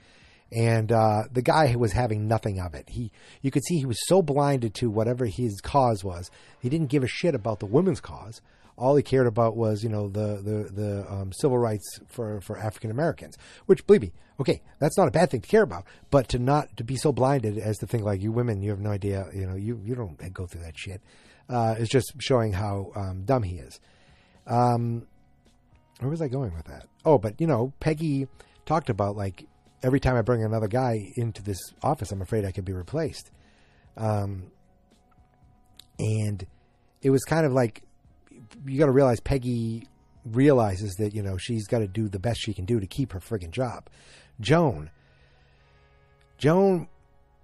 and 0.52 0.92
uh, 0.92 1.24
the 1.32 1.42
guy 1.42 1.74
was 1.76 1.92
having 1.92 2.28
nothing 2.28 2.60
of 2.60 2.74
it. 2.74 2.90
He, 2.90 3.10
you 3.40 3.50
could 3.50 3.64
see 3.64 3.78
he 3.78 3.86
was 3.86 4.06
so 4.06 4.20
blinded 4.20 4.74
to 4.74 4.90
whatever 4.90 5.24
his 5.24 5.60
cause 5.60 6.04
was. 6.04 6.30
He 6.60 6.68
didn't 6.68 6.90
give 6.90 7.02
a 7.02 7.08
shit 7.08 7.34
about 7.34 7.60
the 7.60 7.66
women's 7.66 8.00
cause. 8.00 8.42
All 8.76 8.96
he 8.96 9.02
cared 9.02 9.26
about 9.26 9.56
was, 9.56 9.82
you 9.82 9.88
know, 9.88 10.08
the 10.08 10.40
the 10.42 10.72
the 10.72 11.12
um, 11.12 11.32
civil 11.32 11.58
rights 11.58 12.00
for 12.08 12.40
for 12.40 12.58
African 12.58 12.90
Americans. 12.90 13.36
Which, 13.66 13.86
believe 13.86 14.02
me, 14.02 14.12
okay, 14.40 14.62
that's 14.78 14.96
not 14.96 15.08
a 15.08 15.10
bad 15.10 15.30
thing 15.30 15.40
to 15.40 15.48
care 15.48 15.62
about. 15.62 15.84
But 16.10 16.28
to 16.28 16.38
not 16.38 16.76
to 16.76 16.84
be 16.84 16.96
so 16.96 17.12
blinded 17.12 17.58
as 17.58 17.78
to 17.78 17.86
think 17.86 18.04
like 18.04 18.22
you 18.22 18.32
women, 18.32 18.62
you 18.62 18.70
have 18.70 18.80
no 18.80 18.90
idea, 18.90 19.28
you 19.34 19.46
know, 19.46 19.54
you 19.54 19.80
you 19.84 19.94
don't 19.94 20.16
go 20.32 20.46
through 20.46 20.62
that 20.62 20.78
shit. 20.78 21.00
Uh, 21.48 21.74
is 21.78 21.88
just 21.88 22.12
showing 22.18 22.52
how 22.52 22.92
um, 22.94 23.24
dumb 23.24 23.42
he 23.42 23.56
is. 23.56 23.78
Um, 24.46 25.06
where 25.98 26.10
was 26.10 26.22
I 26.22 26.28
going 26.28 26.54
with 26.54 26.66
that? 26.66 26.86
Oh, 27.04 27.18
but 27.18 27.40
you 27.40 27.46
know, 27.46 27.72
Peggy 27.80 28.26
talked 28.64 28.88
about 28.88 29.16
like 29.16 29.46
every 29.82 30.00
time 30.00 30.16
I 30.16 30.22
bring 30.22 30.44
another 30.44 30.68
guy 30.68 31.12
into 31.16 31.42
this 31.42 31.58
office, 31.82 32.12
I'm 32.12 32.22
afraid 32.22 32.44
I 32.44 32.52
could 32.52 32.64
be 32.64 32.72
replaced. 32.72 33.30
Um, 33.96 34.50
and 35.98 36.46
it 37.02 37.10
was 37.10 37.24
kind 37.24 37.44
of 37.44 37.52
like 37.52 37.82
you 38.66 38.78
got 38.78 38.86
to 38.86 38.92
realize 38.92 39.20
Peggy 39.20 39.86
realizes 40.24 40.94
that 40.96 41.14
you 41.14 41.22
know 41.22 41.36
she's 41.36 41.66
got 41.66 41.80
to 41.80 41.88
do 41.88 42.08
the 42.08 42.18
best 42.18 42.40
she 42.40 42.54
can 42.54 42.64
do 42.64 42.80
to 42.80 42.86
keep 42.86 43.12
her 43.12 43.20
friggin' 43.20 43.50
job. 43.50 43.88
Joan, 44.40 44.90
Joan 46.38 46.88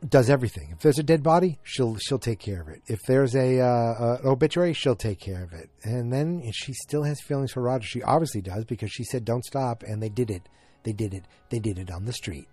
does 0.06 0.30
everything. 0.30 0.70
If 0.70 0.80
there's 0.80 0.98
a 0.98 1.02
dead 1.02 1.22
body, 1.22 1.58
she'll 1.62 1.96
she'll 1.96 2.18
take 2.18 2.38
care 2.38 2.60
of 2.60 2.68
it. 2.68 2.82
If 2.86 3.00
there's 3.06 3.34
a 3.34 3.60
uh, 3.60 4.18
obituary, 4.24 4.72
she'll 4.72 4.96
take 4.96 5.20
care 5.20 5.42
of 5.42 5.52
it. 5.52 5.70
And 5.82 6.12
then 6.12 6.50
she 6.52 6.72
still 6.72 7.02
has 7.02 7.20
feelings 7.20 7.52
for 7.52 7.62
Roger. 7.62 7.86
She 7.86 8.02
obviously 8.02 8.40
does 8.40 8.64
because 8.64 8.92
she 8.92 9.04
said 9.04 9.24
don't 9.24 9.44
stop, 9.44 9.82
and 9.82 10.02
they 10.02 10.08
did 10.08 10.30
it. 10.30 10.48
They 10.84 10.92
did 10.92 11.14
it. 11.14 11.24
They 11.50 11.58
did 11.58 11.78
it 11.78 11.90
on 11.90 12.04
the 12.04 12.12
street. 12.12 12.48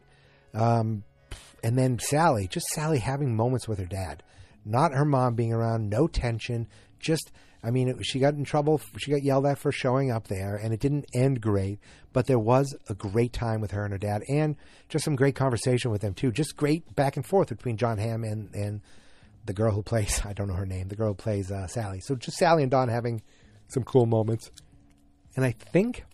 Um, 0.54 1.04
and 1.64 1.78
then 1.78 2.00
Sally, 2.00 2.48
just 2.48 2.68
Sally 2.68 3.00
having 3.00 3.36
moments 3.36 3.68
with 3.68 3.80
her 3.80 3.86
dad, 3.86 4.24
not 4.64 4.94
her 4.94 5.06
mom 5.06 5.36
being 5.36 5.54
around, 5.54 5.90
no 5.90 6.08
tension. 6.08 6.68
Just, 7.00 7.32
I 7.66 7.72
mean, 7.72 8.00
she 8.04 8.20
got 8.20 8.36
in 8.36 8.44
trouble. 8.44 8.80
She 8.98 9.10
got 9.10 9.24
yelled 9.24 9.48
at 9.48 9.58
for 9.58 9.72
showing 9.72 10.12
up 10.12 10.28
there, 10.28 10.56
and 10.56 10.72
it 10.72 10.80
didn't 10.80 11.08
end 11.16 11.42
great. 11.42 11.80
But 12.14 12.28
there 12.28 12.38
was 12.38 12.76
a 12.88 12.94
great 12.94 13.34
time 13.34 13.60
with 13.60 13.72
her 13.72 13.84
and 13.84 13.92
her 13.92 13.98
dad, 13.98 14.24
and 14.30 14.56
just 14.88 15.04
some 15.04 15.16
great 15.16 15.36
conversation 15.36 15.90
with 15.90 16.02
them 16.02 16.14
too. 16.14 16.32
Just 16.32 16.56
great 16.56 16.96
back 16.96 17.18
and 17.18 17.26
forth 17.26 17.50
between 17.50 17.78
Jon 17.78 17.98
Hamm 17.98 18.24
and 18.24 18.54
and 18.54 18.82
the 19.46 19.54
girl 19.54 19.72
who 19.72 19.82
plays 19.82 20.22
I 20.26 20.34
don't 20.34 20.48
know 20.48 20.54
her 20.54 20.66
name, 20.66 20.90
the 20.90 20.96
girl 20.96 21.10
who 21.10 21.16
plays 21.16 21.52
uh, 21.52 21.66
Sally. 21.66 22.02
So 22.02 22.16
just 22.16 22.38
Sally 22.38 22.62
and 22.62 22.72
Don 22.72 22.88
having 22.88 23.24
some 23.68 23.84
cool 23.84 24.06
moments, 24.06 24.52
and 25.36 25.44
I 25.44 25.52
think 25.52 26.06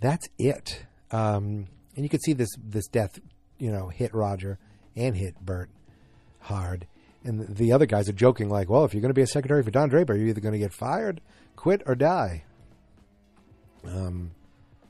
that's 0.00 0.26
it. 0.38 0.86
Um, 1.10 1.66
and 1.94 2.04
you 2.04 2.08
could 2.08 2.22
see 2.22 2.32
this 2.32 2.50
this 2.64 2.88
death, 2.88 3.18
you 3.58 3.70
know, 3.70 3.88
hit 3.88 4.14
Roger 4.14 4.58
and 4.96 5.14
hit 5.14 5.38
Bert 5.38 5.68
hard. 6.40 6.86
And 7.22 7.54
the 7.54 7.72
other 7.72 7.86
guys 7.86 8.08
are 8.08 8.14
joking 8.14 8.48
like, 8.48 8.70
"Well, 8.70 8.84
if 8.84 8.94
you're 8.94 9.02
going 9.02 9.10
to 9.10 9.14
be 9.14 9.22
a 9.22 9.26
secretary 9.26 9.62
for 9.62 9.70
Don 9.70 9.88
Draper, 9.88 10.16
you're 10.16 10.28
either 10.28 10.40
going 10.40 10.54
to 10.54 10.58
get 10.58 10.72
fired, 10.72 11.20
quit, 11.56 11.82
or 11.86 11.94
die." 11.94 12.44
Um, 13.84 14.32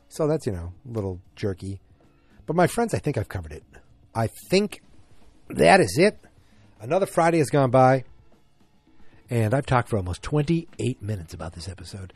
so 0.09 0.27
that's 0.27 0.47
you 0.47 0.53
know 0.53 0.73
a 0.88 0.93
little 0.93 1.21
jerky. 1.35 1.81
But 2.47 2.57
my 2.57 2.66
friends, 2.66 2.95
I 2.95 2.99
think 2.99 3.19
I've 3.19 3.29
covered 3.29 3.53
it. 3.53 3.64
I 4.14 4.29
think 4.51 4.83
that 5.49 5.81
is 5.81 5.97
it. 5.99 6.19
Another 6.81 7.07
Friday 7.07 7.38
has 7.38 7.51
gone 7.51 7.71
by, 7.71 8.05
and 9.29 9.53
I've 9.55 9.66
talked 9.66 9.88
for 9.88 9.97
almost 9.97 10.23
28 10.23 11.03
minutes 11.03 11.35
about 11.35 11.53
this 11.53 11.69
episode. 11.69 12.12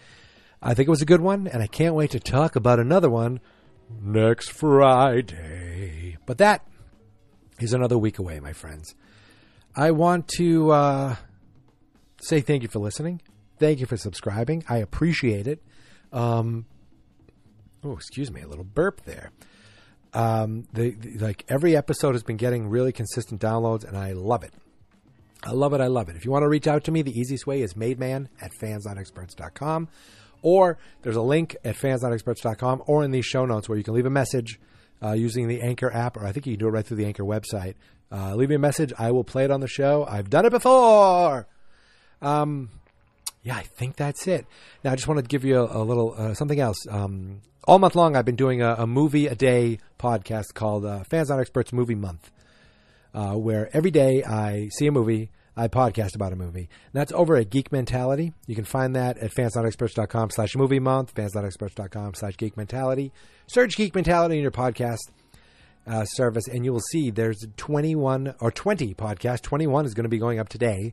I 0.62 0.74
think 0.74 0.88
it 0.88 0.90
was 0.90 1.02
a 1.02 1.06
good 1.06 1.20
one, 1.20 1.46
and 1.46 1.62
I 1.62 1.66
can't 1.66 1.94
wait 1.94 2.10
to 2.12 2.20
talk 2.20 2.56
about 2.56 2.80
another 2.80 3.10
one 3.10 3.40
next 4.02 4.50
Friday. 4.50 6.16
But 6.24 6.38
that 6.38 6.66
is 7.60 7.72
another 7.72 7.98
week 7.98 8.18
away, 8.18 8.40
my 8.40 8.52
friends. 8.52 8.94
I 9.76 9.90
want 9.90 10.28
to 10.36 10.70
uh, 10.70 11.16
say 12.20 12.40
thank 12.40 12.62
you 12.62 12.68
for 12.68 12.78
listening. 12.78 13.20
Thank 13.58 13.80
you 13.80 13.86
for 13.86 13.96
subscribing. 13.96 14.64
I 14.68 14.78
appreciate 14.78 15.46
it. 15.46 15.62
Um, 16.12 16.66
oh, 17.82 17.92
excuse 17.92 18.30
me, 18.30 18.42
a 18.42 18.46
little 18.46 18.64
burp 18.64 19.04
there. 19.04 19.30
Um, 20.12 20.68
the, 20.72 20.90
the, 20.90 21.18
like 21.18 21.44
every 21.48 21.76
episode 21.76 22.12
has 22.12 22.22
been 22.22 22.36
getting 22.36 22.68
really 22.68 22.92
consistent 22.92 23.40
downloads, 23.40 23.84
and 23.86 23.96
I 23.96 24.12
love 24.12 24.44
it. 24.44 24.54
I 25.42 25.50
love 25.50 25.74
it. 25.74 25.80
I 25.80 25.88
love 25.88 26.08
it. 26.08 26.16
If 26.16 26.24
you 26.24 26.30
want 26.30 26.44
to 26.44 26.48
reach 26.48 26.66
out 26.66 26.84
to 26.84 26.92
me, 26.92 27.02
the 27.02 27.18
easiest 27.18 27.46
way 27.46 27.60
is 27.60 27.74
mademan 27.74 28.28
at 28.40 28.52
fansnotexperts.com. 28.52 29.88
Or 30.40 30.78
there's 31.02 31.16
a 31.16 31.22
link 31.22 31.56
at 31.64 31.76
fansnotexperts.com 31.76 32.84
or 32.86 33.02
in 33.02 33.10
these 33.10 33.26
show 33.26 33.44
notes 33.44 33.68
where 33.68 33.76
you 33.76 33.84
can 33.84 33.94
leave 33.94 34.06
a 34.06 34.10
message 34.10 34.60
uh, 35.02 35.12
using 35.12 35.48
the 35.48 35.60
Anchor 35.60 35.92
app, 35.92 36.16
or 36.16 36.26
I 36.26 36.32
think 36.32 36.46
you 36.46 36.52
can 36.52 36.60
do 36.60 36.68
it 36.68 36.70
right 36.70 36.86
through 36.86 36.98
the 36.98 37.06
Anchor 37.06 37.24
website. 37.24 37.74
Uh, 38.14 38.34
leave 38.36 38.48
me 38.48 38.54
a 38.54 38.60
message. 38.60 38.92
I 38.98 39.10
will 39.10 39.24
play 39.24 39.44
it 39.44 39.50
on 39.50 39.60
the 39.60 39.66
show. 39.66 40.06
I've 40.08 40.30
done 40.30 40.46
it 40.46 40.50
before. 40.50 41.48
Um, 42.22 42.70
yeah, 43.42 43.56
I 43.56 43.62
think 43.62 43.96
that's 43.96 44.26
it. 44.28 44.46
Now, 44.84 44.92
I 44.92 44.94
just 44.94 45.08
want 45.08 45.18
to 45.18 45.26
give 45.26 45.44
you 45.44 45.58
a, 45.58 45.82
a 45.82 45.82
little 45.82 46.14
uh, 46.16 46.34
something 46.34 46.60
else. 46.60 46.78
Um, 46.88 47.40
all 47.66 47.78
month 47.78 47.96
long, 47.96 48.14
I've 48.14 48.24
been 48.24 48.36
doing 48.36 48.62
a, 48.62 48.74
a 48.78 48.86
movie 48.86 49.26
a 49.26 49.34
day 49.34 49.78
podcast 49.98 50.54
called 50.54 50.84
uh, 50.84 51.02
Fans 51.10 51.28
Not 51.28 51.40
Experts 51.40 51.72
Movie 51.72 51.94
Month, 51.96 52.30
uh, 53.14 53.32
where 53.32 53.68
every 53.74 53.90
day 53.90 54.22
I 54.22 54.68
see 54.68 54.86
a 54.86 54.92
movie 54.92 55.30
I 55.56 55.68
podcast 55.68 56.14
about 56.14 56.32
a 56.32 56.36
movie. 56.36 56.68
And 56.68 56.92
that's 56.92 57.12
over 57.12 57.36
at 57.36 57.50
Geek 57.50 57.72
Mentality. 57.72 58.32
You 58.46 58.54
can 58.54 58.64
find 58.64 58.96
that 58.96 59.18
at 59.18 59.32
fansnotexperts.com 59.32 60.30
slash 60.30 60.56
movie 60.56 60.80
month, 60.80 61.14
fansnotexperts.com 61.14 62.14
slash 62.14 62.36
geek 62.36 62.56
mentality. 62.56 63.12
Search 63.46 63.76
Geek 63.76 63.94
Mentality 63.94 64.36
in 64.36 64.42
your 64.42 64.50
podcast 64.50 65.10
uh, 65.86 66.04
service, 66.04 66.48
and 66.48 66.64
you 66.64 66.72
will 66.72 66.80
see 66.80 67.10
there's 67.10 67.46
21 67.56 68.34
or 68.40 68.50
20 68.50 68.94
podcasts. 68.94 69.42
21 69.42 69.86
is 69.86 69.94
going 69.94 70.04
to 70.04 70.10
be 70.10 70.18
going 70.18 70.38
up 70.38 70.48
today. 70.48 70.92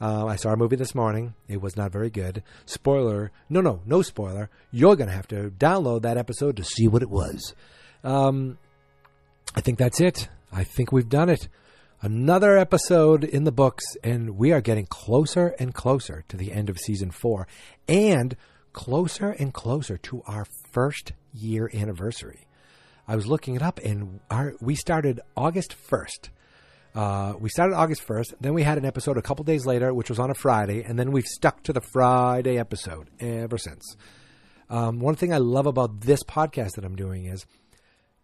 Uh, 0.00 0.26
I 0.26 0.36
saw 0.36 0.50
a 0.50 0.56
movie 0.56 0.76
this 0.76 0.94
morning. 0.94 1.34
It 1.48 1.60
was 1.60 1.76
not 1.76 1.90
very 1.90 2.10
good. 2.10 2.42
Spoiler. 2.66 3.32
No, 3.48 3.60
no, 3.60 3.80
no 3.86 4.02
spoiler. 4.02 4.50
You're 4.70 4.96
going 4.96 5.08
to 5.08 5.14
have 5.14 5.28
to 5.28 5.50
download 5.50 6.02
that 6.02 6.18
episode 6.18 6.56
to 6.56 6.64
see 6.64 6.86
what 6.86 7.02
it 7.02 7.10
was. 7.10 7.54
Um, 8.04 8.58
I 9.54 9.62
think 9.62 9.78
that's 9.78 10.00
it. 10.00 10.28
I 10.52 10.64
think 10.64 10.92
we've 10.92 11.08
done 11.08 11.30
it 11.30 11.48
another 12.02 12.56
episode 12.58 13.24
in 13.24 13.44
the 13.44 13.52
books, 13.52 13.84
and 14.04 14.36
we 14.36 14.52
are 14.52 14.60
getting 14.60 14.86
closer 14.86 15.54
and 15.58 15.74
closer 15.74 16.24
to 16.28 16.36
the 16.36 16.52
end 16.52 16.68
of 16.68 16.78
season 16.78 17.10
four, 17.10 17.46
and 17.88 18.36
closer 18.72 19.30
and 19.30 19.54
closer 19.54 19.96
to 19.98 20.22
our 20.26 20.46
first 20.72 21.12
year 21.32 21.70
anniversary. 21.74 22.45
I 23.08 23.16
was 23.16 23.26
looking 23.26 23.54
it 23.54 23.62
up, 23.62 23.78
and 23.84 24.20
our, 24.30 24.54
we 24.60 24.74
started 24.74 25.20
August 25.36 25.74
first. 25.74 26.30
Uh, 26.94 27.34
we 27.38 27.48
started 27.48 27.76
August 27.76 28.02
first. 28.02 28.34
Then 28.40 28.54
we 28.54 28.62
had 28.62 28.78
an 28.78 28.84
episode 28.84 29.16
a 29.18 29.22
couple 29.22 29.44
days 29.44 29.66
later, 29.66 29.92
which 29.92 30.08
was 30.08 30.18
on 30.18 30.30
a 30.30 30.34
Friday, 30.34 30.82
and 30.82 30.98
then 30.98 31.12
we've 31.12 31.26
stuck 31.26 31.62
to 31.64 31.72
the 31.72 31.80
Friday 31.80 32.58
episode 32.58 33.08
ever 33.20 33.58
since. 33.58 33.96
Um, 34.68 34.98
one 34.98 35.14
thing 35.14 35.32
I 35.32 35.38
love 35.38 35.66
about 35.66 36.00
this 36.00 36.22
podcast 36.24 36.72
that 36.72 36.84
I'm 36.84 36.96
doing 36.96 37.26
is 37.26 37.46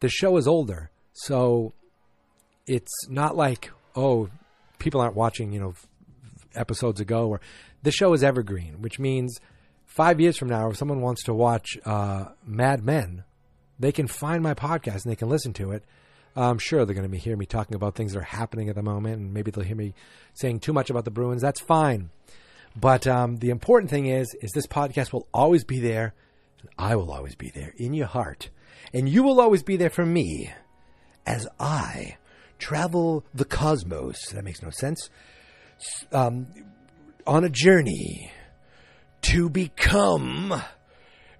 the 0.00 0.08
show 0.08 0.36
is 0.36 0.48
older, 0.48 0.90
so 1.12 1.74
it's 2.66 3.08
not 3.08 3.36
like 3.36 3.70
oh 3.96 4.28
people 4.78 5.00
aren't 5.00 5.16
watching 5.16 5.52
you 5.52 5.60
know 5.60 5.74
episodes 6.54 7.00
ago 7.00 7.28
or 7.28 7.40
the 7.82 7.90
show 7.90 8.12
is 8.12 8.22
evergreen 8.22 8.80
which 8.80 8.98
means 8.98 9.38
five 9.84 10.20
years 10.20 10.36
from 10.36 10.48
now 10.48 10.70
if 10.70 10.76
someone 10.76 11.00
wants 11.00 11.24
to 11.24 11.34
watch 11.34 11.78
uh, 11.84 12.26
mad 12.46 12.84
men 12.84 13.24
they 13.78 13.92
can 13.92 14.06
find 14.06 14.42
my 14.42 14.54
podcast 14.54 15.04
and 15.04 15.10
they 15.10 15.16
can 15.16 15.28
listen 15.28 15.52
to 15.52 15.70
it 15.72 15.84
i'm 16.36 16.58
sure 16.58 16.84
they're 16.84 16.94
going 16.94 17.10
to 17.10 17.16
hear 17.18 17.36
me 17.36 17.46
talking 17.46 17.74
about 17.74 17.94
things 17.94 18.12
that 18.12 18.18
are 18.18 18.22
happening 18.22 18.68
at 18.68 18.74
the 18.74 18.82
moment 18.82 19.20
and 19.20 19.34
maybe 19.34 19.50
they'll 19.50 19.64
hear 19.64 19.76
me 19.76 19.94
saying 20.34 20.60
too 20.60 20.72
much 20.72 20.90
about 20.90 21.04
the 21.04 21.10
bruins 21.10 21.42
that's 21.42 21.60
fine 21.60 22.10
but 22.74 23.06
um, 23.06 23.36
the 23.36 23.50
important 23.50 23.90
thing 23.90 24.06
is 24.06 24.34
is 24.40 24.50
this 24.52 24.66
podcast 24.66 25.12
will 25.12 25.26
always 25.34 25.62
be 25.62 25.78
there 25.78 26.14
I 26.78 26.96
will 26.96 27.10
always 27.10 27.34
be 27.34 27.50
there 27.50 27.74
in 27.76 27.94
your 27.94 28.06
heart. 28.06 28.50
And 28.92 29.08
you 29.08 29.22
will 29.22 29.40
always 29.40 29.62
be 29.62 29.76
there 29.76 29.90
for 29.90 30.06
me 30.06 30.52
as 31.26 31.46
I 31.58 32.16
travel 32.58 33.24
the 33.34 33.44
cosmos. 33.44 34.30
That 34.32 34.44
makes 34.44 34.62
no 34.62 34.70
sense. 34.70 35.10
Um, 36.12 36.46
on 37.26 37.44
a 37.44 37.48
journey 37.48 38.30
to 39.22 39.48
become 39.48 40.52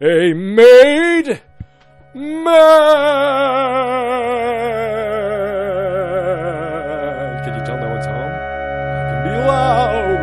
a 0.01 0.33
made 0.33 1.42
man. 2.14 2.53
Can 7.44 7.59
you 7.59 7.64
tell 7.64 7.79
no 7.79 7.88
one's 7.88 8.07
home? 8.07 8.33
I 8.33 9.05
can 9.11 9.25
be 9.25 9.31
loud. 9.31 10.20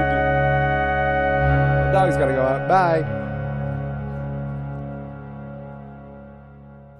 The 1.85 1.91
dog's 1.91 2.17
gotta 2.17 2.33
go 2.33 2.43
out. 2.43 2.67
Bye. 2.67 3.03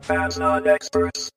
Fans 0.02 0.38
not 0.40 0.66
experts. 0.68 1.30